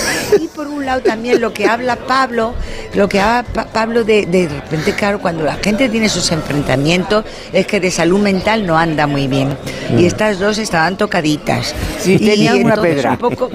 Y 0.41 0.49
por 0.49 0.67
un 0.69 0.85
lado 0.85 1.01
también 1.01 1.41
lo 1.41 1.53
que 1.55 1.67
habla 1.67 1.97
Pablo, 1.97 2.55
lo 2.95 3.09
que 3.09 3.19
habla 3.21 3.45
Pa- 3.51 3.67
Pablo 3.67 4.05
de, 4.05 4.27
de 4.27 4.49
repente, 4.49 4.93
claro, 4.93 5.21
cuando 5.21 5.43
la 5.45 5.55
gente 5.57 5.89
tiene 5.89 6.09
sus 6.09 6.31
enfrentamientos, 6.33 7.25
es 7.53 7.67
que 7.67 7.81
de 7.81 7.91
salud 7.91 8.21
mental 8.21 8.67
no 8.67 8.77
anda 8.79 9.07
muy 9.07 9.27
bien. 9.27 9.57
Y 9.97 10.05
estas 10.07 10.39
dos 10.39 10.59
estaban 10.59 10.97
tocaditas. 10.99 11.75
Sí, 12.01 12.17
y 12.21 12.27
tenían 12.27 12.65
una 12.65 12.77
pedra. 12.77 13.13
un 13.13 13.17
poco- 13.19 13.51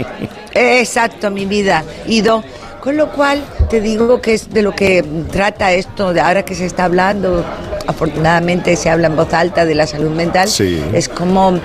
Exacto, 0.53 1.29
mi 1.31 1.45
vida. 1.45 1.83
Y 2.07 2.21
dos. 2.21 2.43
Con 2.81 2.95
lo 2.95 3.11
cual, 3.11 3.43
te 3.69 3.81
digo 3.81 4.21
que 4.21 4.33
es 4.33 4.49
de 4.51 4.61
lo 4.61 4.73
que 4.73 5.03
trata 5.31 5.73
esto, 5.73 6.13
de 6.13 6.21
ahora 6.21 6.43
que 6.45 6.55
se 6.55 6.65
está 6.65 6.85
hablando, 6.85 7.45
afortunadamente 7.88 8.75
se 8.77 8.89
habla 8.89 9.07
en 9.07 9.15
voz 9.17 9.33
alta 9.33 9.65
de 9.65 9.75
la 9.75 9.85
salud 9.85 10.11
mental, 10.11 10.47
Sí. 10.47 10.81
es 10.93 11.09
como 11.09 11.59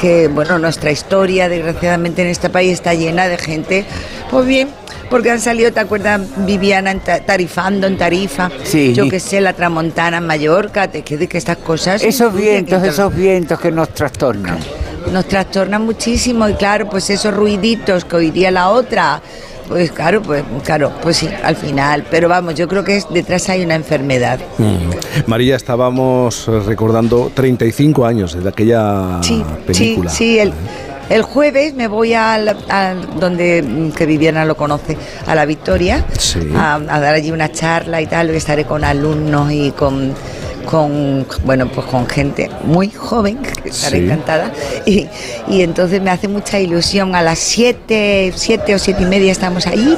que, 0.00 0.28
bueno, 0.28 0.58
nuestra 0.58 0.90
historia, 0.90 1.48
desgraciadamente 1.48 2.22
en 2.22 2.28
este 2.28 2.48
país 2.48 2.72
está 2.72 2.94
llena 2.94 3.28
de 3.28 3.36
gente, 3.36 3.84
pues 4.30 4.46
bien, 4.46 4.68
porque 5.10 5.30
han 5.30 5.40
salido, 5.40 5.72
¿te 5.72 5.80
acuerdas, 5.80 6.20
Viviana, 6.46 6.92
en 6.92 7.00
tarifando 7.00 7.86
en 7.86 7.98
Tarifa? 7.98 8.50
Sí. 8.64 8.94
Yo 8.94 9.08
que 9.08 9.20
sé, 9.20 9.40
la 9.40 9.52
Tramontana 9.52 10.18
en 10.18 10.26
Mallorca, 10.26 10.88
te 10.88 11.02
quede 11.02 11.26
que 11.26 11.36
estas 11.36 11.58
cosas... 11.58 12.02
Esos 12.02 12.34
vientos, 12.34 12.82
que 12.82 12.88
esos 12.88 13.14
vientos 13.14 13.60
que 13.60 13.70
nos 13.70 13.90
trastornan. 13.90 14.58
nos 15.12 15.26
trastorna 15.26 15.78
muchísimo 15.78 16.48
y 16.48 16.54
claro, 16.54 16.88
pues 16.88 17.10
esos 17.10 17.34
ruiditos 17.34 18.04
que 18.04 18.16
oiría 18.16 18.50
la 18.50 18.70
otra, 18.70 19.20
pues 19.70 19.92
claro, 19.92 20.20
pues 20.20 20.42
claro, 20.64 20.92
pues 21.00 21.16
sí, 21.18 21.28
al 21.44 21.54
final, 21.54 22.04
pero 22.10 22.28
vamos, 22.28 22.56
yo 22.56 22.66
creo 22.66 22.82
que 22.82 22.96
es, 22.96 23.06
detrás 23.08 23.48
hay 23.48 23.62
una 23.64 23.76
enfermedad. 23.76 24.40
Mm. 24.58 25.28
María, 25.30 25.54
estábamos 25.54 26.46
recordando 26.66 27.30
35 27.32 28.04
años 28.04 28.42
de 28.42 28.48
aquella 28.48 29.20
Sí, 29.22 29.42
película. 29.64 30.10
sí, 30.10 30.16
sí, 30.16 30.38
el, 30.40 30.52
el 31.08 31.22
jueves 31.22 31.74
me 31.74 31.86
voy 31.86 32.14
al, 32.14 32.48
al- 32.68 33.18
donde 33.20 33.62
mm, 33.62 33.92
que 33.92 34.06
Viviana 34.06 34.44
lo 34.44 34.56
conoce, 34.56 34.96
a 35.26 35.34
la 35.36 35.44
Victoria, 35.46 36.04
Sí. 36.18 36.40
a, 36.56 36.74
a 36.74 37.00
dar 37.00 37.14
allí 37.14 37.30
una 37.30 37.52
charla 37.52 38.02
y 38.02 38.06
tal, 38.08 38.30
estaré 38.30 38.64
con 38.64 38.82
alumnos 38.84 39.52
y 39.52 39.70
con 39.70 40.12
con 40.70 41.26
bueno 41.44 41.68
pues 41.68 41.86
con 41.86 42.06
gente 42.08 42.48
muy 42.64 42.90
joven 42.90 43.38
que 43.38 43.68
estaré 43.68 43.98
Sí. 43.98 44.04
encantada. 44.04 44.52
Y, 44.86 45.06
y 45.48 45.62
entonces 45.62 46.00
me 46.00 46.10
hace 46.10 46.28
mucha 46.28 46.58
ilusión. 46.60 47.14
A 47.14 47.22
las 47.22 47.38
7 47.38 48.32
siete 48.36 48.74
o 48.74 48.78
siete 48.78 49.02
y 49.02 49.06
media 49.06 49.32
estamos 49.32 49.66
ahí. 49.66 49.96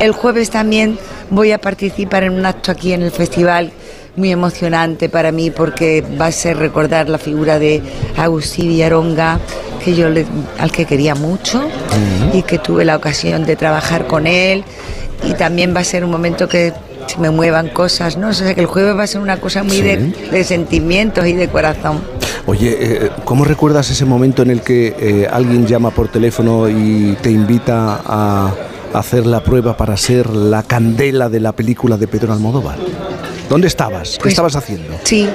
El 0.00 0.12
jueves 0.12 0.50
también 0.50 0.98
voy 1.30 1.52
a 1.52 1.58
participar 1.58 2.22
en 2.24 2.32
un 2.32 2.46
acto 2.46 2.72
aquí 2.72 2.92
en 2.92 3.02
el 3.02 3.10
festival 3.10 3.72
muy 4.16 4.32
emocionante 4.32 5.08
para 5.08 5.30
mí 5.32 5.50
porque 5.50 6.02
va 6.20 6.26
a 6.26 6.32
ser 6.32 6.56
recordar 6.58 7.08
la 7.08 7.18
figura 7.18 7.58
de 7.58 7.80
Agustín 8.16 8.68
Villaronga 8.68 9.38
que 9.84 9.94
yo 9.94 10.08
le- 10.10 10.26
al 10.58 10.70
que 10.72 10.84
quería 10.84 11.14
mucho 11.14 11.62
y 12.32 12.42
que 12.42 12.58
tuve 12.58 12.84
la 12.84 12.96
ocasión 12.96 13.44
de 13.46 13.56
trabajar 13.56 14.06
con 14.06 14.26
él. 14.26 14.64
Y 15.24 15.34
también 15.34 15.74
va 15.74 15.80
a 15.80 15.84
ser 15.84 16.04
un 16.04 16.10
momento 16.10 16.48
que 16.48 16.72
se 17.10 17.18
me 17.18 17.30
muevan 17.30 17.68
cosas, 17.68 18.16
¿no? 18.16 18.28
O 18.28 18.32
sea 18.32 18.54
que 18.54 18.60
el 18.60 18.66
jueves 18.66 18.96
va 18.96 19.02
a 19.04 19.06
ser 19.06 19.20
una 19.20 19.38
cosa 19.38 19.62
muy 19.62 19.76
Sí. 19.76 19.82
de, 19.82 19.96
de 20.30 20.44
sentimientos 20.44 21.26
y 21.26 21.32
de 21.34 21.48
corazón. 21.48 22.00
Oye, 22.46 22.76
eh, 22.80 23.10
¿cómo 23.24 23.44
recuerdas 23.44 23.90
ese 23.90 24.04
momento 24.04 24.42
en 24.42 24.50
el 24.50 24.62
que 24.62 24.94
eh, 24.98 25.28
alguien 25.30 25.66
llama 25.66 25.90
por 25.90 26.08
teléfono 26.08 26.68
y 26.68 27.16
te 27.22 27.30
invita 27.30 28.00
a 28.04 28.52
hacer 28.94 29.26
la 29.26 29.42
prueba 29.42 29.76
para 29.76 29.96
ser 29.96 30.30
la 30.30 30.62
candela 30.62 31.28
de 31.28 31.40
la 31.40 31.52
película 31.52 31.96
de 31.96 32.08
Pedro 32.08 32.32
Almodóvar? 32.32 32.76
¿Dónde 33.50 33.66
estabas? 33.66 34.12
¿Qué 34.12 34.18
Pues- 34.20 34.32
estabas 34.32 34.54
haciendo? 34.54 34.96
Sí, 35.02 35.28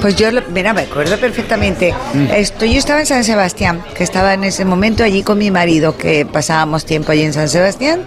pues 0.00 0.14
yo, 0.14 0.28
mira, 0.54 0.72
me 0.72 0.82
acuerdo 0.82 1.18
perfectamente. 1.18 1.92
Esto, 2.34 2.64
yo 2.64 2.78
estaba 2.78 3.00
en 3.00 3.06
San 3.06 3.24
Sebastián, 3.24 3.82
que 3.96 4.04
estaba 4.04 4.32
en 4.34 4.44
ese 4.44 4.64
momento 4.64 5.02
allí 5.02 5.24
con 5.24 5.38
mi 5.38 5.50
marido, 5.50 5.96
que 5.98 6.24
pasábamos 6.24 6.84
tiempo 6.86 7.10
allí 7.10 7.22
en 7.22 7.32
San 7.32 7.48
Sebastián, 7.48 8.02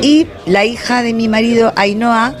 y 0.00 0.28
la 0.46 0.64
hija 0.64 1.02
de 1.02 1.12
mi 1.12 1.26
marido, 1.26 1.72
Ainhoa, 1.74 2.34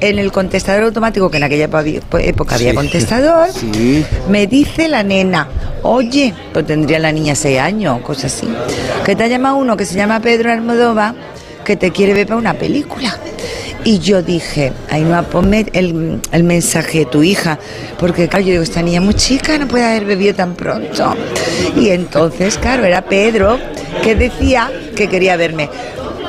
en 0.00 0.18
el 0.18 0.32
contestador 0.32 0.84
automático, 0.84 1.30
que 1.30 1.36
en 1.36 1.42
aquella 1.44 1.64
época 1.64 2.54
había 2.54 2.70
Sí. 2.70 2.76
contestador, 2.76 3.48
Sí. 3.52 4.06
me 4.30 4.46
dice 4.46 4.88
la 4.88 5.02
nena, 5.02 5.48
oye, 5.82 6.32
pues 6.54 6.66
tendría 6.66 6.98
la 6.98 7.12
niña 7.12 7.34
seis 7.34 7.58
años, 7.60 8.00
cosas 8.00 8.32
así, 8.34 8.48
que 9.04 9.14
te 9.14 9.28
llama 9.28 9.52
uno 9.52 9.76
que 9.76 9.84
se 9.84 9.96
llama 9.96 10.20
Pedro 10.20 10.50
Almodóvar, 10.50 11.14
que 11.62 11.76
te 11.76 11.90
quiere 11.92 12.14
ver 12.14 12.26
para 12.26 12.38
una 12.38 12.54
película. 12.54 13.16
Y 13.84 13.98
yo 13.98 14.22
dije, 14.22 14.72
Ainhoa, 14.90 15.22
ponme 15.22 15.66
el, 15.74 16.20
el 16.32 16.44
mensaje 16.44 17.00
de 17.00 17.04
tu 17.04 17.22
hija, 17.22 17.58
porque 17.98 18.28
claro, 18.28 18.44
yo 18.44 18.52
digo, 18.52 18.62
esta 18.62 18.82
niña 18.82 19.02
muy 19.02 19.14
chica, 19.14 19.58
no 19.58 19.68
puede 19.68 19.84
haber 19.84 20.06
bebido 20.06 20.34
tan 20.34 20.54
pronto. 20.54 21.14
Y 21.76 21.90
entonces, 21.90 22.56
claro, 22.56 22.84
era 22.84 23.02
Pedro 23.02 23.58
que 24.02 24.14
decía 24.14 24.70
que 24.96 25.08
quería 25.08 25.36
verme. 25.36 25.68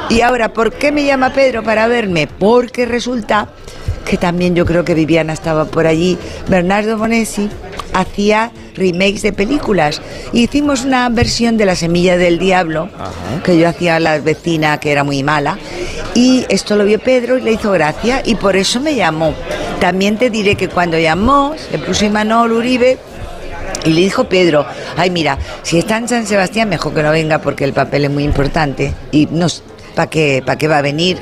Y 0.09 0.21
ahora, 0.21 0.53
¿por 0.53 0.73
qué 0.73 0.91
me 0.91 1.05
llama 1.05 1.33
Pedro 1.33 1.63
para 1.63 1.87
verme? 1.87 2.27
Porque 2.27 2.85
resulta 2.85 3.47
que 4.05 4.17
también 4.17 4.53
yo 4.53 4.65
creo 4.65 4.85
que 4.85 4.93
Viviana 4.93 5.33
estaba 5.33 5.65
por 5.65 5.87
allí. 5.87 6.17
Bernardo 6.47 6.97
Bonesi 6.97 7.49
hacía 7.93 8.51
remakes 8.75 9.21
de 9.21 9.33
películas. 9.33 10.01
Hicimos 10.33 10.85
una 10.85 11.09
versión 11.09 11.57
de 11.57 11.65
La 11.65 11.75
Semilla 11.75 12.17
del 12.17 12.39
Diablo, 12.39 12.89
que 13.43 13.57
yo 13.57 13.67
hacía 13.67 13.95
a 13.95 13.99
la 13.99 14.19
vecina 14.19 14.79
que 14.79 14.91
era 14.91 15.03
muy 15.03 15.23
mala. 15.23 15.57
Y 16.13 16.45
esto 16.49 16.75
lo 16.75 16.85
vio 16.85 16.99
Pedro 16.99 17.37
y 17.37 17.41
le 17.41 17.53
hizo 17.53 17.71
gracia 17.71 18.21
y 18.23 18.35
por 18.35 18.55
eso 18.55 18.79
me 18.79 18.95
llamó. 18.95 19.33
También 19.79 20.17
te 20.17 20.29
diré 20.29 20.55
que 20.55 20.69
cuando 20.69 20.97
llamó, 20.97 21.55
le 21.71 21.79
puso 21.79 22.05
Imanol 22.05 22.51
Uribe, 22.53 22.97
y 23.85 23.93
le 23.93 24.01
dijo 24.01 24.23
Pedro, 24.23 24.65
ay 24.97 25.11
mira, 25.11 25.37
si 25.61 25.77
está 25.77 25.97
en 25.97 26.07
San 26.07 26.25
Sebastián, 26.25 26.69
mejor 26.69 26.93
que 26.93 27.03
no 27.03 27.11
venga 27.11 27.39
porque 27.39 27.63
el 27.63 27.73
papel 27.73 28.05
es 28.05 28.11
muy 28.11 28.23
importante. 28.23 28.93
Y 29.11 29.27
no, 29.27 29.47
¿para 29.93 30.09
qué, 30.09 30.41
pa' 30.43 30.57
qué 30.57 30.67
va 30.67 30.79
a 30.79 30.81
venir? 30.81 31.19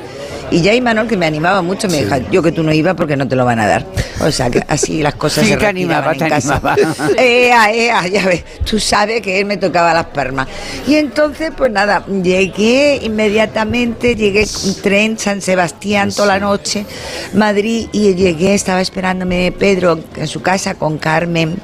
Y 0.54 0.62
ya 0.62 0.72
Imanol, 0.74 1.08
que 1.08 1.18
me 1.18 1.26
animaba 1.26 1.64
mucho, 1.64 1.88
me 1.90 2.04
dijo, 2.04 2.16
yo 2.32 2.44
que 2.44 2.52
tú 2.52 2.62
no 2.62 2.72
ibas 2.72 2.94
porque 2.94 3.18
no 3.18 3.28
te 3.28 3.36
lo 3.36 3.44
van 3.44 3.60
a 3.60 3.66
dar. 3.66 3.86
O 4.22 4.30
sea, 4.32 4.52
que 4.52 4.64
así 4.68 5.02
las 5.02 5.16
cosas 5.16 5.44
Sí, 5.46 5.50
se 5.50 5.56
retiraban 5.56 5.76
animaba, 5.76 6.12
en 6.14 6.18
te 6.20 6.30
casa. 6.30 6.62
animaba. 6.64 6.76
Ea, 7.18 7.72
ea, 7.74 8.08
ya 8.08 8.26
ves, 8.28 8.44
tú 8.64 8.80
sabes 8.80 9.22
que 9.22 9.40
él 9.40 9.46
me 9.46 9.58
tocaba 9.58 9.96
las 9.96 10.06
permas. 10.06 10.48
Y 10.88 10.94
entonces, 10.96 11.52
pues 11.58 11.72
nada, 11.72 12.06
llegué 12.06 13.00
inmediatamente, 13.02 14.16
llegué 14.16 14.46
un 14.66 14.76
tren, 14.82 15.18
San 15.18 15.42
Sebastián, 15.42 16.12
toda 16.14 16.28
la 16.28 16.40
noche, 16.40 16.86
Madrid, 17.34 17.88
y 17.92 18.14
llegué, 18.14 18.54
estaba 18.54 18.80
esperándome 18.82 19.52
Pedro 19.52 20.00
en 20.16 20.28
su 20.28 20.44
casa 20.44 20.76
con 20.76 21.00
Carmen, 21.00 21.56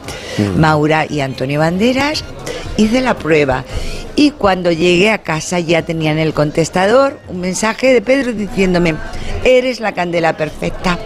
Maura 0.57 1.05
y 1.07 1.19
Antonio 1.21 1.59
Banderas. 1.59 2.23
Hice 2.77 3.01
la 3.01 3.13
prueba. 3.15 3.63
Y 4.15 4.31
cuando 4.31 4.69
llegué 4.71 5.11
a 5.11 5.19
casa 5.19 5.59
ya 5.61 5.83
tenía 5.83 6.11
en 6.11 6.17
el 6.19 6.33
contestador 6.33 7.17
un 7.29 7.39
mensaje 7.39 7.93
de 7.93 8.01
Pedro 8.01 8.33
eres 9.43 9.79
la 9.79 9.93
candela 9.93 10.33
perfecta. 10.33 10.97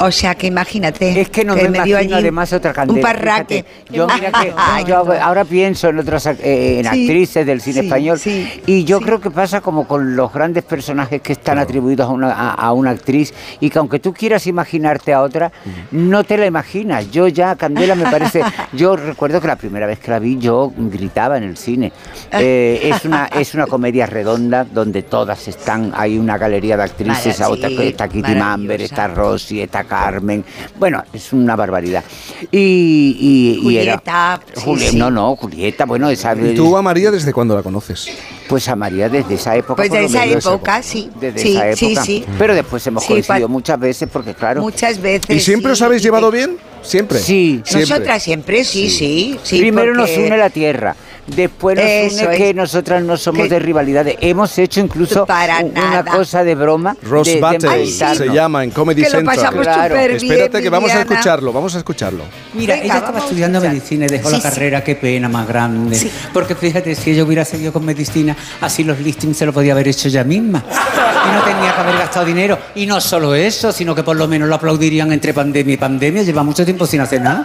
O 0.00 0.10
sea 0.10 0.34
que 0.34 0.46
imagínate. 0.46 1.20
Es 1.20 1.28
que 1.30 1.44
no 1.44 1.54
me 1.54 1.62
me 1.68 1.68
dio 1.82 1.96
imagino 1.98 1.98
allí 1.98 2.14
además 2.14 2.52
otra 2.52 2.72
candela. 2.72 2.96
Un 2.98 3.02
parraque. 3.02 3.64
fíjate. 3.64 3.94
Yo 3.94 4.06
mira 4.06 4.30
que 4.32 4.52
yo 4.86 4.96
ahora 5.22 5.44
pienso 5.44 5.88
en 5.88 5.98
otras 5.98 6.26
ac- 6.26 6.38
eh, 6.42 6.80
en 6.80 6.84
Sí, 6.92 7.00
actrices 7.02 7.46
del 7.46 7.60
cine 7.60 7.80
sí, 7.80 7.86
español 7.86 8.18
sí, 8.18 8.62
y 8.66 8.84
yo 8.84 9.00
creo 9.00 9.20
que 9.20 9.30
pasa 9.30 9.60
como 9.60 9.86
con 9.86 10.16
los 10.16 10.32
grandes 10.32 10.64
personajes 10.64 11.20
que 11.22 11.32
están 11.32 11.58
atribuidos 11.58 12.08
a 12.08 12.12
una, 12.12 12.32
a, 12.32 12.50
a 12.54 12.72
una 12.72 12.90
actriz 12.90 13.32
y 13.60 13.70
que 13.70 13.78
aunque 13.78 13.98
tú 13.98 14.12
quieras 14.12 14.46
imaginarte 14.46 15.12
a 15.14 15.22
otra, 15.22 15.50
no 15.90 16.24
te 16.24 16.36
la 16.36 16.46
imaginas. 16.46 17.10
Yo 17.10 17.28
ya 17.28 17.56
Candela 17.56 17.94
me 17.94 18.04
parece, 18.04 18.42
yo 18.72 18.96
recuerdo 18.96 19.40
que 19.40 19.46
la 19.46 19.56
primera 19.56 19.86
vez 19.86 19.98
que 19.98 20.10
la 20.10 20.18
vi 20.18 20.38
yo 20.38 20.72
gritaba 20.76 21.36
en 21.38 21.44
el 21.44 21.56
cine. 21.56 21.92
Eh, 22.32 22.90
es 22.94 23.04
una 23.04 23.26
es 23.26 23.54
una 23.54 23.66
comedia 23.66 24.06
redonda 24.06 24.64
donde 24.64 25.02
todas 25.02 25.46
están, 25.48 25.92
hay 25.96 26.18
una 26.18 26.36
galería 26.38 26.76
de 26.76 26.82
actrices, 26.82 27.40
Mara- 27.40 27.50
otra- 27.52 27.68
está 27.68 28.08
Kitty 28.08 28.34
Mamber, 28.34 28.80
está 28.82 29.08
Rosy, 29.08 29.53
está 29.60 29.84
Carmen. 29.84 30.44
Bueno, 30.78 31.02
es 31.12 31.32
una 31.32 31.56
barbaridad. 31.56 32.04
Y, 32.50 33.58
y, 33.60 33.68
y 33.70 33.76
era- 33.78 33.92
Julieta, 33.94 34.40
Juli- 34.56 34.88
sí. 34.90 34.96
No, 34.96 35.10
no, 35.10 35.36
Julieta, 35.36 35.84
bueno, 35.86 36.10
esa 36.10 36.34
¿Y 36.34 36.54
tú 36.54 36.76
a 36.76 36.82
María 36.82 37.10
desde 37.10 37.32
cuándo 37.32 37.54
la 37.56 37.62
conoces? 37.62 38.08
Pues 38.48 38.68
a 38.68 38.76
María 38.76 39.08
desde 39.08 39.34
esa 39.34 39.56
época. 39.56 39.76
Pues 39.76 39.88
por 39.88 39.96
de 39.98 40.02
lo 40.02 40.08
esa 40.08 40.26
época, 40.26 40.82
sí. 40.82 41.10
Desde 41.18 41.38
Sí, 41.40 41.52
esa 41.56 41.68
época. 41.70 42.04
sí. 42.04 42.24
Pero 42.38 42.54
después 42.54 42.86
hemos 42.86 43.02
Sí, 43.04 43.08
coincidido 43.12 43.48
muchas 43.48 43.78
veces 43.80 44.08
porque, 44.12 44.34
claro. 44.34 44.60
Muchas 44.60 45.00
veces. 45.00 45.34
¿Y 45.34 45.40
siempre 45.40 45.72
os 45.72 45.80
habéis 45.82 46.02
y 46.02 46.04
llevado 46.04 46.30
bien? 46.30 46.58
¿Siempre? 46.82 47.18
Sí. 47.18 47.62
Siempre. 47.64 47.80
Nosotras 47.88 48.22
siempre, 48.22 48.62
sí, 48.64 48.90
sí. 48.90 49.38
sí 49.42 49.58
Primero 49.58 49.94
nos 49.94 50.10
une 50.16 50.36
la 50.36 50.50
tierra. 50.50 50.94
Después 51.26 51.76
nos 51.76 51.84
Eso 51.86 52.26
une 52.28 52.36
que 52.36 52.50
es. 52.50 52.54
nosotras 52.56 53.02
no 53.02 53.16
somos 53.16 53.42
Que- 53.44 53.48
de 53.48 53.58
rivalidades. 53.58 54.16
Hemos 54.20 54.56
hecho 54.58 54.80
incluso 54.80 55.24
Para 55.26 55.58
una 55.60 56.04
cosa 56.04 56.44
de 56.44 56.54
broma. 56.54 56.96
Ross 57.02 57.26
de, 57.26 57.34
de 57.36 57.40
Battle 57.40 57.86
se 57.86 58.28
llama 58.28 58.62
en 58.62 58.70
Comedy 58.70 59.02
Que 59.02 59.08
lo 59.08 59.16
Central. 59.18 59.36
pasamos 59.36 59.62
Claro. 59.64 59.94
bien, 59.94 60.10
Espérate 60.16 60.62
que 60.62 60.68
vamos 60.70 60.90
a 60.92 61.00
escucharlo, 61.00 61.52
vamos 61.52 61.74
a 61.74 61.78
escucharlo. 61.78 62.24
Mira, 62.52 62.74
Venga, 62.74 62.84
ella 62.86 62.96
estaba 62.98 63.18
estudiando 63.20 63.60
medicina 63.60 64.04
y 64.04 64.08
dejó 64.08 64.28
Sí, 64.28 64.34
la 64.36 64.40
sí. 64.42 64.48
carrera, 64.48 64.84
qué 64.84 64.96
pena 64.96 65.28
más 65.28 65.48
grande. 65.48 65.96
Sí. 65.96 66.10
Porque 66.32 66.54
fíjate, 66.54 66.94
si 66.94 67.12
ella 67.12 67.24
hubiera 67.24 67.44
seguido 67.44 67.72
con 67.72 67.84
medicina, 67.84 68.36
así 68.60 68.84
los 68.84 68.98
listings 69.00 69.36
se 69.38 69.46
lo 69.46 69.52
podía 69.52 69.72
haber 69.72 69.88
hecho 69.88 70.08
ella 70.08 70.24
misma. 70.24 70.62
Y 70.70 71.32
no 71.34 71.42
tenía 71.42 71.74
que 71.74 71.80
haber 71.80 71.94
gastado 71.96 72.26
dinero. 72.26 72.58
Y 72.74 72.84
no 72.86 73.00
solo 73.00 73.34
eso, 73.34 73.72
sino 73.72 73.94
que 73.94 74.02
por 74.02 74.16
lo 74.16 74.28
menos 74.28 74.46
lo 74.48 74.54
aplaudirían 74.56 75.10
entre 75.10 75.32
pandemia 75.32 75.74
y 75.74 75.78
pandemia. 75.78 76.22
Lleva 76.22 76.42
mucho 76.42 76.64
tiempo 76.64 76.86
sin 76.86 77.00
hacer 77.00 77.22
nada. 77.22 77.44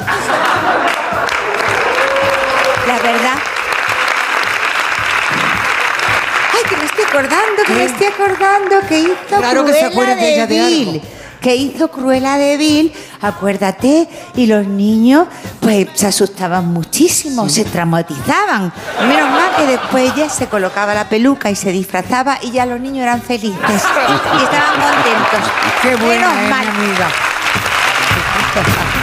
Acordando, 8.09 8.75
que 8.87 8.99
hizo 8.99 9.13
Claro 9.37 9.65
que 9.65 9.73
se 9.73 9.85
acuerda 9.85 10.15
de 10.15 10.33
ella 10.33 10.47
de 10.47 10.65
Vil. 10.65 10.89
algo. 10.89 11.01
Que 11.39 11.55
hizo 11.55 11.89
Cruella 11.89 12.37
de 12.37 12.57
Vil, 12.57 12.91
acuérdate, 13.21 14.09
y 14.35 14.45
los 14.47 14.67
niños 14.67 15.25
pues 15.61 15.87
se 15.93 16.07
asustaban 16.07 16.67
muchísimo, 16.67 17.47
se 17.47 17.63
traumatizaban. 17.63 18.73
Menos 19.07 19.29
mal 19.31 19.49
que 19.55 19.65
después 19.67 20.11
ella 20.13 20.27
se 20.29 20.47
colocaba 20.47 20.93
la 20.93 21.07
peluca 21.07 21.49
y 21.49 21.55
se 21.55 21.71
disfrazaba 21.71 22.39
y 22.41 22.51
ya 22.51 22.65
los 22.65 22.81
niños 22.81 23.03
eran 23.03 23.21
felices 23.21 23.55
y 23.69 24.43
estaban 24.43 24.81
contentos. 24.81 25.51
Qué 25.81 25.95
buena 25.95 26.27
Menos 26.27 26.43
es, 26.43 26.49
mal. 26.49 26.65
mi 26.77 26.85
amiga. 26.85 27.07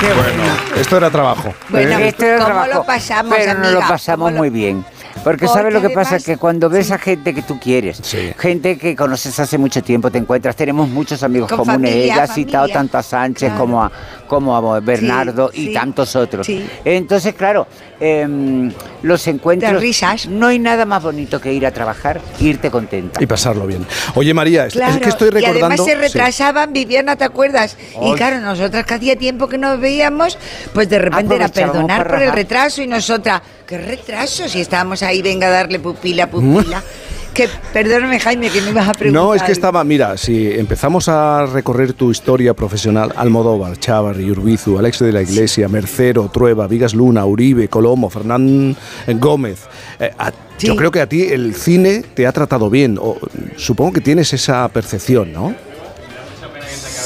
Qué 0.00 0.12
Bueno, 0.12 0.52
esto 0.76 0.96
era 0.98 1.10
trabajo. 1.10 1.54
Bueno, 1.70 1.98
¿eh? 1.98 2.08
Este 2.08 2.26
era 2.26 2.36
¿Cómo 2.36 2.46
trabajo, 2.48 2.74
lo 2.74 2.84
pasamos, 2.84 3.34
pero 3.34 3.54
no 3.54 3.60
lo 3.60 3.66
amiga? 3.68 3.88
pasamos 3.88 4.18
¿Cómo 4.26 4.30
lo- 4.30 4.36
muy 4.38 4.50
bien. 4.50 4.84
Porque, 5.26 5.46
Porque 5.46 5.58
¿sabes 5.58 5.74
lo 5.74 5.80
que 5.82 5.90
pasa? 5.90 6.18
Que 6.20 6.36
cuando 6.36 6.68
ves 6.70 6.92
a 6.92 6.98
gente 6.98 7.34
que 7.34 7.42
tú 7.42 7.58
quieres, 7.58 7.98
Sí. 8.00 8.32
gente 8.38 8.78
que 8.78 8.94
conoces 8.94 9.36
hace 9.40 9.58
mucho 9.58 9.82
tiempo, 9.82 10.08
te 10.08 10.18
encuentras, 10.18 10.54
tenemos 10.54 10.88
muchos 10.88 11.20
amigos 11.24 11.48
Con 11.48 11.58
comunes, 11.58 11.90
familia, 11.90 12.14
ella 12.14 12.22
ha 12.22 12.26
citado 12.28 12.68
tanto 12.68 12.96
a 12.96 13.02
Sánchez 13.02 13.48
Claro. 13.48 13.58
como 13.60 13.82
a 13.82 13.90
como 14.28 14.56
a 14.56 14.80
Bernardo 14.80 15.50
y 15.52 15.66
sí, 15.66 15.72
tantos 15.72 16.14
otros. 16.16 16.46
sí. 16.46 16.64
Entonces, 16.84 17.34
claro, 17.34 17.66
em, 18.00 18.72
los 19.02 19.26
encuentros... 19.28 19.72
De 19.72 19.78
risas. 19.78 20.26
No 20.26 20.48
hay 20.48 20.58
nada 20.58 20.84
más 20.84 21.02
bonito 21.02 21.40
que 21.40 21.52
ir 21.52 21.64
a 21.66 21.70
trabajar 21.70 22.20
e 22.40 22.44
irte 22.44 22.70
contenta. 22.70 23.22
Y 23.22 23.26
pasarlo 23.26 23.66
bien. 23.68 23.86
Oye, 24.16 24.34
María, 24.34 24.66
es- 24.66 24.74
Claro, 24.74 24.94
es 24.94 25.00
que 25.00 25.08
estoy 25.08 25.28
y 25.28 25.30
recordando... 25.30 25.66
además 25.66 25.84
se 25.86 25.92
sí. 25.92 25.96
retrasaban, 25.98 26.72
Viviana, 26.72 27.14
¿te 27.16 27.24
acuerdas? 27.24 27.76
Y 28.02 28.14
claro, 28.14 28.40
nosotras 28.40 28.84
que 28.84 28.94
hacía 28.94 29.16
tiempo 29.16 29.48
que 29.48 29.58
nos 29.58 29.78
veíamos, 29.80 30.38
pues 30.74 30.88
de 30.88 30.98
repente 30.98 31.34
era 31.36 31.46
Aprovechábamos 31.46 31.72
perdonar 31.76 31.98
para 32.06 32.10
por 32.18 32.22
el 32.26 32.32
retraso 32.32 32.82
y 32.82 32.86
nosotras, 32.88 33.42
¿qué 33.66 33.78
retraso? 33.78 34.48
Si 34.48 34.60
estábamos 34.60 35.02
ahí, 35.02 35.22
venga 35.22 35.46
a 35.48 35.50
darle 35.50 35.78
pupila, 35.78 36.30
pupila. 36.30 36.82
que, 37.34 37.48
perdóname, 37.72 38.18
Jaime, 38.18 38.48
que 38.48 38.62
me 38.62 38.70
ibas 38.70 38.88
a 38.88 38.92
preguntar. 38.92 39.22
No, 39.22 39.34
es 39.34 39.42
que 39.42 39.52
estaba, 39.52 39.84
mira, 39.84 40.16
si 40.16 40.50
empezamos 40.52 41.08
a 41.08 41.44
recorrer 41.46 41.92
tu 41.92 42.10
historia 42.10 42.54
profesional, 42.54 43.12
Almodóvar, 43.16 43.76
Chávarri, 43.78 44.30
Urbizu, 44.30 44.78
Alex 44.78 45.00
de 45.00 45.12
la 45.12 45.20
Iglesia, 45.22 45.68
Mercero, 45.68 46.30
Trueba, 46.32 46.66
Vigas 46.66 46.94
Luna, 46.94 47.26
Uribe, 47.26 47.68
Colomo, 47.68 48.08
Fernán 48.08 48.74
Gómez, 49.18 49.64
eh, 50.00 50.12
a- 50.18 50.32
Sí. 50.56 50.68
yo 50.68 50.76
creo 50.76 50.90
que 50.90 51.02
a 51.02 51.06
ti 51.06 51.24
el 51.24 51.54
cine 51.54 52.02
te 52.14 52.26
ha 52.26 52.32
tratado 52.32 52.70
bien, 52.70 52.96
o, 52.98 53.18
supongo 53.56 53.92
que 53.92 54.00
tienes 54.00 54.32
esa 54.32 54.66
percepción, 54.68 55.30
¿no? 55.30 55.54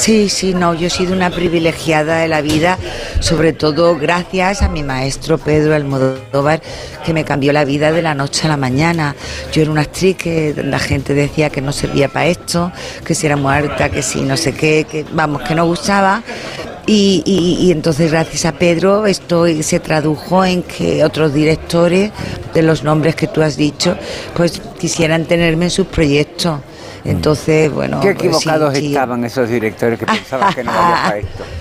Sí, 0.00 0.30
sí, 0.30 0.54
no, 0.54 0.72
yo 0.72 0.86
he 0.86 0.90
sido 0.90 1.12
una 1.12 1.28
privilegiada 1.28 2.20
de 2.20 2.28
la 2.28 2.40
vida, 2.40 2.78
sobre 3.20 3.52
todo 3.52 3.96
gracias 3.98 4.62
a 4.62 4.70
mi 4.70 4.82
maestro 4.82 5.36
Pedro 5.36 5.74
Almodóvar, 5.74 6.62
que 7.04 7.12
me 7.12 7.22
cambió 7.24 7.52
la 7.52 7.66
vida 7.66 7.92
de 7.92 8.00
la 8.00 8.14
noche 8.14 8.46
a 8.46 8.48
la 8.48 8.56
mañana. 8.56 9.14
Yo 9.52 9.60
era 9.60 9.70
una 9.70 9.82
actriz 9.82 10.16
que 10.16 10.54
la 10.64 10.78
gente 10.78 11.12
decía 11.12 11.50
que 11.50 11.60
no 11.60 11.70
servía 11.70 12.08
para 12.08 12.28
esto, 12.28 12.72
que 13.04 13.14
si 13.14 13.26
era 13.26 13.36
muerta, 13.36 13.90
que 13.90 14.00
si 14.02 14.22
no 14.22 14.38
sé 14.38 14.54
qué, 14.54 14.86
que 14.90 15.04
vamos, 15.12 15.42
que 15.42 15.54
no 15.54 15.66
gustaba. 15.66 16.22
Y, 16.86 17.22
y- 17.26 17.66
y 17.66 17.70
entonces 17.70 18.10
gracias 18.10 18.46
a 18.46 18.52
Pedro 18.52 19.06
esto 19.06 19.44
se 19.62 19.80
tradujo 19.80 20.46
en 20.46 20.62
que 20.62 21.04
otros 21.04 21.34
directores 21.34 22.10
de 22.54 22.62
los 22.62 22.82
nombres 22.84 23.14
que 23.16 23.26
tú 23.26 23.42
has 23.42 23.58
dicho, 23.58 23.98
pues 24.34 24.62
quisieran 24.78 25.26
tenerme 25.26 25.66
en 25.66 25.70
sus 25.70 25.86
proyectos. 25.88 26.58
Entonces, 27.04 27.72
bueno, 27.72 28.00
Qué 28.00 28.14
pues 28.14 28.20
sí, 28.20 28.26
equivocados 28.28 28.76
sí. 28.76 28.86
estaban 28.88 29.24
esos 29.24 29.48
directores 29.48 29.98
que 29.98 30.06
pensaban 30.06 30.54
que 30.54 30.64
no 30.64 30.72
valía 30.72 31.02
para 31.04 31.18
esto. 31.18 31.44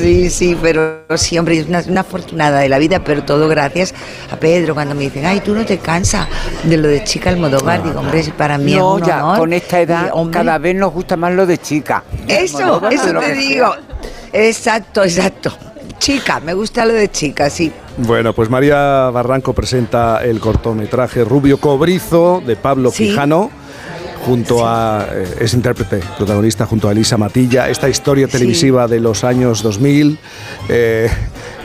Sí, 0.00 0.28
sí, 0.28 0.56
pero 0.60 1.00
sí, 1.16 1.38
hombre, 1.38 1.58
es 1.58 1.66
una, 1.66 1.82
una 1.88 2.02
afortunada 2.02 2.60
de 2.60 2.68
la 2.68 2.78
vida, 2.78 3.02
pero 3.02 3.24
todo 3.24 3.48
gracias 3.48 3.94
a 4.30 4.36
Pedro 4.36 4.74
cuando 4.74 4.94
me 4.94 5.04
dicen, 5.04 5.24
ay, 5.24 5.40
tú 5.40 5.54
no 5.54 5.64
te 5.64 5.78
cansas 5.78 6.28
de 6.64 6.76
lo 6.76 6.86
de 6.86 7.02
chica 7.02 7.30
Almodóvar. 7.30 7.82
Digo, 7.82 7.98
hombre, 8.00 8.22
para 8.36 8.58
mí 8.58 8.74
No, 8.74 8.96
es 8.98 9.02
un 9.02 9.08
ya, 9.08 9.24
honor. 9.24 9.38
con 9.38 9.52
esta 9.54 9.80
edad 9.80 10.06
Y, 10.06 10.10
hombre, 10.12 10.38
cada 10.40 10.58
vez 10.58 10.76
nos 10.76 10.92
gusta 10.92 11.16
más 11.16 11.32
lo 11.32 11.46
de 11.46 11.56
chica. 11.58 12.04
Eso, 12.28 12.58
Almodóvar, 12.58 12.92
eso 12.92 13.12
te 13.18 13.32
digo. 13.32 13.72
sea. 13.72 14.48
Exacto, 14.48 15.02
exacto. 15.02 15.50
Chica, 15.98 16.40
me 16.40 16.52
gusta 16.52 16.84
lo 16.84 16.92
de 16.92 17.10
chica, 17.10 17.48
sí. 17.48 17.72
Bueno, 17.96 18.34
pues 18.34 18.50
María 18.50 19.08
Barranco 19.10 19.54
presenta 19.54 20.22
el 20.22 20.40
cortometraje 20.40 21.24
Rubio 21.24 21.58
Cobrizo 21.58 22.42
de 22.46 22.54
Pablo 22.54 22.90
Sí. 22.90 23.08
Quijano. 23.08 23.50
Junto 24.28 24.66
a. 24.66 25.06
eh, 25.10 25.36
es 25.40 25.54
intérprete, 25.54 26.00
protagonista 26.18 26.66
junto 26.66 26.86
a 26.86 26.92
Elisa 26.92 27.16
Matilla. 27.16 27.70
Esta 27.70 27.88
historia 27.88 28.26
Sí. 28.26 28.32
televisiva 28.32 28.86
de 28.86 29.00
los 29.00 29.24
años 29.24 29.62
2000, 29.62 30.18
eh, 30.68 31.08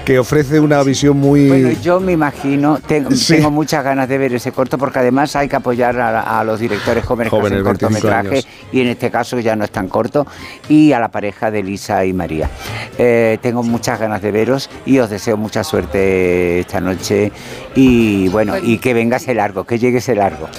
que 0.05 0.19
ofrece 0.19 0.59
una 0.59 0.83
visión 0.83 1.15
muy. 1.17 1.47
Bueno, 1.47 1.71
yo 1.81 1.99
me 2.01 2.11
imagino, 2.11 2.79
tengo, 2.85 3.11
Sí. 3.11 3.35
tengo 3.35 3.49
muchas 3.51 3.83
ganas 3.85 4.09
de 4.09 4.17
ver 4.17 4.33
ese 4.33 4.51
corto 4.51 4.77
porque 4.77 4.99
además 4.99 5.35
hay 5.37 5.47
que 5.47 5.55
apoyar 5.55 5.97
a, 5.99 6.39
a 6.39 6.43
los 6.43 6.59
directores 6.59 7.05
jóvenes, 7.05 7.31
que 7.31 7.37
Jóvenes, 7.37 7.59
hacen 7.59 7.63
25 7.65 7.89
cortometraje 8.01 8.29
años. 8.35 8.47
y 8.73 8.81
en 8.81 8.87
este 8.89 9.09
caso 9.09 9.39
ya 9.39 9.55
no 9.55 9.63
es 9.63 9.71
tan 9.71 9.87
corto 9.87 10.27
y 10.67 10.91
a 10.91 10.99
la 10.99 11.09
pareja 11.09 11.51
de 11.51 11.63
Lisa 11.63 12.03
y 12.05 12.11
María. 12.11 12.49
Eh, 12.97 13.37
tengo 13.41 13.63
muchas 13.63 13.97
ganas 13.99 14.21
de 14.21 14.31
veros 14.31 14.69
y 14.85 14.99
os 14.99 15.09
deseo 15.09 15.37
mucha 15.37 15.63
suerte 15.63 16.59
esta 16.59 16.81
noche 16.81 17.31
y 17.75 18.27
bueno, 18.27 18.57
y 18.61 18.79
que 18.79 18.93
venga 18.93 19.17
ese 19.17 19.33
largo, 19.33 19.63
que 19.63 19.79
llegue 19.79 19.99
ese 19.99 20.15
largo. 20.15 20.49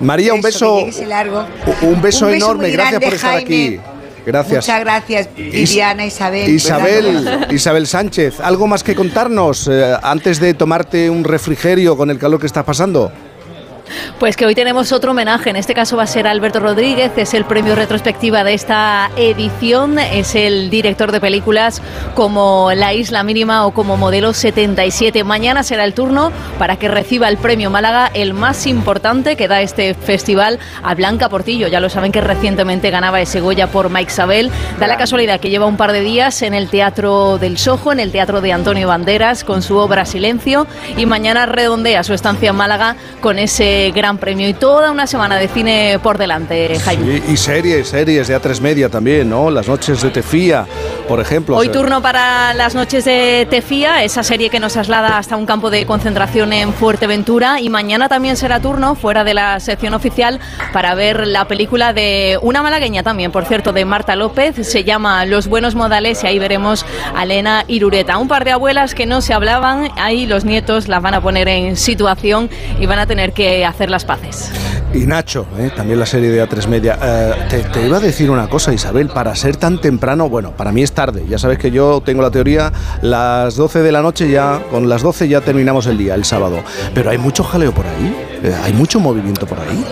María, 0.00 0.34
un 0.34 0.40
Eso, 0.40 0.46
beso. 0.48 0.74
que 0.74 0.78
llegue 0.80 0.90
ese 0.90 1.06
largo. 1.06 1.46
Un 1.82 2.02
beso 2.02 2.26
Un 2.26 2.32
beso 2.32 2.46
enorme, 2.46 2.70
gracias 2.70 2.90
grande, 3.00 3.06
por 3.06 3.14
estar 3.14 3.30
Jaime. 3.32 3.44
aquí. 3.44 3.80
Gracias. 4.24 4.66
Muchas 4.66 4.80
gracias, 4.80 5.28
Viviana, 5.36 6.06
Isabel. 6.06 6.48
Isabel, 6.50 7.46
Isabel 7.50 7.86
Sánchez, 7.86 8.40
¿algo 8.40 8.66
más 8.66 8.82
que 8.82 8.94
contarnos 8.94 9.68
eh, 9.70 9.96
antes 10.02 10.40
de 10.40 10.54
tomarte 10.54 11.10
un 11.10 11.24
refrigerio 11.24 11.96
con 11.96 12.10
el 12.10 12.18
calor 12.18 12.40
que 12.40 12.46
está 12.46 12.64
pasando? 12.64 13.12
Pues 14.18 14.36
que 14.36 14.46
hoy 14.46 14.54
tenemos 14.54 14.92
otro 14.92 15.12
homenaje, 15.12 15.50
en 15.50 15.56
este 15.56 15.74
caso 15.74 15.96
va 15.96 16.04
a 16.04 16.06
ser 16.06 16.26
Alberto 16.26 16.60
Rodríguez, 16.60 17.12
es 17.16 17.34
el 17.34 17.44
premio 17.44 17.74
retrospectiva 17.74 18.44
de 18.44 18.54
esta 18.54 19.10
edición, 19.16 19.98
es 19.98 20.34
el 20.34 20.70
director 20.70 21.12
de 21.12 21.20
películas 21.20 21.82
como 22.14 22.70
La 22.74 22.92
Isla 22.94 23.22
Mínima 23.22 23.66
o 23.66 23.72
como 23.72 23.96
Modelo 23.96 24.32
77. 24.32 25.24
Mañana 25.24 25.62
será 25.62 25.84
el 25.84 25.94
turno 25.94 26.32
para 26.58 26.76
que 26.76 26.88
reciba 26.88 27.28
el 27.28 27.36
premio 27.36 27.70
Málaga, 27.70 28.10
el 28.14 28.34
más 28.34 28.66
importante 28.66 29.36
que 29.36 29.48
da 29.48 29.60
este 29.60 29.94
festival 29.94 30.58
a 30.82 30.94
Blanca 30.94 31.28
Portillo. 31.28 31.68
Ya 31.68 31.80
lo 31.80 31.88
saben 31.88 32.12
que 32.12 32.20
recientemente 32.20 32.90
ganaba 32.90 33.20
ese 33.20 33.40
Goya 33.40 33.68
por 33.68 33.90
Mike 33.90 34.10
Sabel. 34.10 34.50
Da 34.78 34.86
la 34.86 34.96
casualidad 34.96 35.40
que 35.40 35.50
lleva 35.50 35.66
un 35.66 35.76
par 35.76 35.92
de 35.92 36.00
días 36.00 36.42
en 36.42 36.54
el 36.54 36.68
Teatro 36.68 37.38
del 37.38 37.58
Sojo, 37.58 37.92
en 37.92 38.00
el 38.00 38.12
Teatro 38.12 38.40
de 38.40 38.52
Antonio 38.52 38.88
Banderas, 38.88 39.44
con 39.44 39.62
su 39.62 39.76
obra 39.76 40.04
Silencio 40.04 40.66
y 40.96 41.06
mañana 41.06 41.46
redondea 41.46 42.02
su 42.02 42.14
estancia 42.14 42.50
en 42.50 42.56
Málaga 42.56 42.96
con 43.20 43.38
ese 43.38 43.79
ese 43.80 43.92
gran 43.92 44.18
premio 44.18 44.48
y 44.48 44.54
toda 44.54 44.90
una 44.90 45.06
semana 45.06 45.38
de 45.38 45.48
cine 45.48 45.98
por 46.02 46.18
delante, 46.18 46.78
Jaime. 46.80 47.20
Sí, 47.20 47.32
y 47.32 47.36
series, 47.36 47.88
series 47.88 48.28
de 48.28 48.40
A3 48.40 48.60
Media 48.60 48.88
también, 48.88 49.28
¿no? 49.28 49.50
Las 49.50 49.68
noches 49.68 50.02
de 50.02 50.10
Tefía, 50.10 50.66
por 51.08 51.20
ejemplo. 51.20 51.56
Hoy 51.56 51.68
O 51.68 51.72
sea, 51.72 51.80
turno 51.80 52.02
para 52.02 52.52
las 52.54 52.74
noches 52.74 53.04
de 53.04 53.46
Tefía, 53.48 54.04
esa 54.04 54.22
serie 54.22 54.50
que 54.50 54.60
nos 54.60 54.74
traslada 54.74 55.18
hasta 55.18 55.36
un 55.36 55.46
campo 55.46 55.70
de 55.70 55.86
concentración 55.86 56.52
en 56.52 56.72
Fuerteventura 56.72 57.60
y 57.60 57.68
mañana 57.68 58.08
también 58.08 58.36
será 58.36 58.60
turno 58.60 58.94
fuera 58.94 59.24
de 59.24 59.34
la 59.34 59.60
sección 59.60 59.94
oficial 59.94 60.40
para 60.72 60.94
ver 60.94 61.26
la 61.26 61.46
película 61.46 61.92
de 61.92 62.38
una 62.42 62.62
malagueña 62.62 63.02
también, 63.02 63.32
por 63.32 63.46
cierto, 63.46 63.72
de 63.72 63.84
Marta 63.84 64.16
López, 64.16 64.56
se 64.66 64.84
llama 64.84 65.24
Los 65.26 65.48
buenos 65.48 65.74
modales 65.74 66.22
y 66.22 66.26
ahí 66.26 66.38
veremos 66.38 66.84
a 67.16 67.22
Elena 67.22 67.64
Irureta, 67.66 68.18
un 68.18 68.28
par 68.28 68.44
de 68.44 68.52
abuelas 68.52 68.94
que 68.94 69.06
no 69.06 69.20
se 69.20 69.32
hablaban, 69.32 69.90
ahí 69.96 70.26
los 70.26 70.44
nietos 70.44 70.88
las 70.88 71.02
van 71.02 71.14
a 71.14 71.20
poner 71.20 71.48
en 71.48 71.76
situación 71.76 72.50
y 72.78 72.86
van 72.86 72.98
a 72.98 73.06
tener 73.06 73.32
que 73.32 73.69
hacer 73.70 73.90
las 73.90 74.04
paces. 74.04 74.50
Y 74.92 75.06
Nacho, 75.06 75.46
¿eh? 75.58 75.70
también 75.74 75.98
la 75.98 76.06
serie 76.06 76.30
de 76.30 76.46
A3 76.46 76.66
Media. 76.66 76.98
Eh, 77.00 77.64
te, 77.72 77.86
iba 77.86 77.98
a 77.98 78.00
decir 78.00 78.30
una 78.30 78.48
cosa, 78.48 78.72
Isabel, 78.72 79.08
para 79.08 79.34
ser 79.36 79.56
tan 79.56 79.80
temprano, 79.80 80.28
bueno, 80.28 80.50
para 80.50 80.72
mí 80.72 80.82
es 80.82 80.92
tarde. 80.92 81.24
Ya 81.28 81.38
sabes 81.38 81.58
que 81.58 81.70
yo 81.70 82.02
tengo 82.04 82.22
la 82.22 82.30
teoría, 82.30 82.72
las 83.02 83.56
12 83.56 83.82
de 83.82 83.92
la 83.92 84.02
noche 84.02 84.30
ya, 84.30 84.62
con 84.70 84.88
las 84.88 85.02
12 85.02 85.28
ya 85.28 85.40
terminamos 85.40 85.86
el 85.86 85.96
día, 85.96 86.14
el 86.14 86.24
sábado. 86.24 86.62
Pero 86.94 87.10
hay 87.10 87.18
mucho 87.18 87.44
jaleo 87.44 87.72
por 87.72 87.86
ahí, 87.86 88.16
eh, 88.42 88.54
hay 88.62 88.72
mucho 88.72 88.98
movimiento 88.98 89.46
por 89.46 89.60
ahí. 89.60 89.84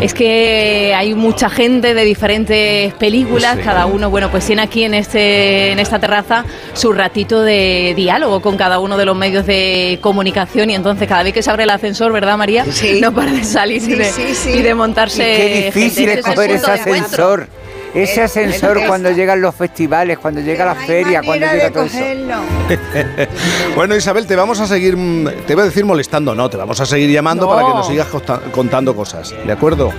Es 0.00 0.14
que 0.14 0.94
hay 0.96 1.12
mucha 1.14 1.50
gente 1.50 1.92
de 1.92 2.04
diferentes 2.04 2.94
películas, 2.94 3.56
Sí. 3.56 3.62
cada 3.64 3.86
uno, 3.86 4.10
bueno, 4.10 4.30
pues 4.30 4.46
tiene 4.46 4.62
aquí 4.62 4.84
en 4.84 4.94
este 4.94 5.72
en 5.72 5.80
esta 5.80 5.98
terraza 5.98 6.44
su 6.72 6.92
ratito 6.92 7.42
de 7.42 7.94
diálogo 7.96 8.40
con 8.40 8.56
cada 8.56 8.78
uno 8.78 8.96
de 8.96 9.04
los 9.04 9.16
medios 9.16 9.44
de 9.44 9.98
comunicación 10.00 10.70
y 10.70 10.76
entonces 10.76 11.08
cada 11.08 11.24
vez 11.24 11.32
que 11.32 11.42
se 11.42 11.50
abre 11.50 11.64
el 11.64 11.70
ascensor, 11.70 12.12
¿verdad, 12.12 12.36
María? 12.38 12.64
Sí. 12.70 13.00
No 13.00 13.12
para 13.12 13.32
de 13.32 13.42
salir 13.42 13.80
Sí, 13.82 13.92
y, 13.92 13.94
de, 13.96 14.04
sí, 14.04 14.34
sí. 14.34 14.50
y 14.50 14.62
de 14.62 14.74
montarse. 14.74 15.32
Y 15.32 15.36
qué 15.36 15.64
difícil 15.66 16.06
gente. 16.06 16.20
es 16.20 16.26
Ese 16.26 16.34
coger 16.34 16.50
el 16.50 16.56
ese 16.58 16.70
ascensor. 16.70 17.48
Ese 17.94 18.12
Es- 18.12 18.18
ascensor 18.18 18.78
es- 18.78 18.86
cuando 18.86 19.10
llegan 19.10 19.40
los 19.40 19.54
festivales, 19.54 20.18
cuando 20.18 20.40
llega 20.40 20.64
la 20.64 20.74
feria, 20.74 21.22
cuando 21.22 21.46
llega 21.46 21.70
todo 21.70 21.84
eso. 21.84 21.98
cogerlo. 21.98 22.34
Bueno, 23.74 23.96
Isabel, 23.96 24.26
te 24.26 24.36
vamos 24.36 24.60
a 24.60 24.66
seguir, 24.66 24.96
mm, 24.96 25.28
te 25.46 25.54
voy 25.54 25.62
a 25.62 25.66
decir 25.66 25.84
molestando, 25.84 26.34
no, 26.34 26.50
te 26.50 26.56
vamos 26.56 26.80
a 26.80 26.86
seguir 26.86 27.10
llamando 27.10 27.46
No. 27.46 27.52
para 27.54 27.66
que 27.66 27.74
nos 27.74 27.86
sigas 27.86 28.08
contando 28.52 28.94
cosas, 28.94 29.34
¿de 29.44 29.52
acuerdo? 29.52 29.92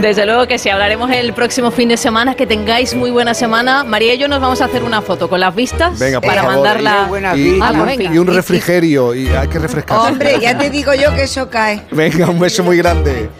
Desde 0.00 0.26
luego 0.26 0.46
que 0.46 0.58
sí, 0.58 0.68
hablaremos 0.68 1.10
el 1.10 1.32
próximo 1.32 1.70
fin 1.70 1.88
de 1.88 1.96
semana, 1.96 2.34
que 2.34 2.46
tengáis 2.46 2.94
muy 2.94 3.10
buena 3.10 3.32
semana. 3.32 3.82
María 3.82 4.12
y 4.12 4.18
yo 4.18 4.28
nos 4.28 4.40
vamos 4.42 4.60
a 4.60 4.66
hacer 4.66 4.82
una 4.82 5.00
foto 5.00 5.26
con 5.30 5.40
las 5.40 5.54
vistas 5.54 5.98
Venga, 5.98 6.20
para 6.20 6.42
favor. 6.42 6.54
mandarla. 6.56 7.08
Y, 7.34 7.40
y- 7.40 7.60
venga. 7.60 8.12
y 8.14 8.18
un 8.18 8.26
refrigerio, 8.26 9.14
y 9.14 9.28
hay 9.28 9.48
que 9.48 9.58
refrescarse. 9.58 10.08
Hombre, 10.08 10.38
ya 10.38 10.58
te 10.58 10.68
digo 10.68 10.92
yo 10.92 11.14
que 11.14 11.22
eso 11.22 11.48
cae. 11.48 11.82
Venga, 11.92 12.26
un 12.28 12.38
beso 12.38 12.62
muy 12.62 12.76
grande. 12.76 13.30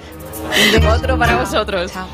Otro 0.96 1.18
para 1.18 1.37
vosotros. 1.37 1.92
Chao. 1.92 2.07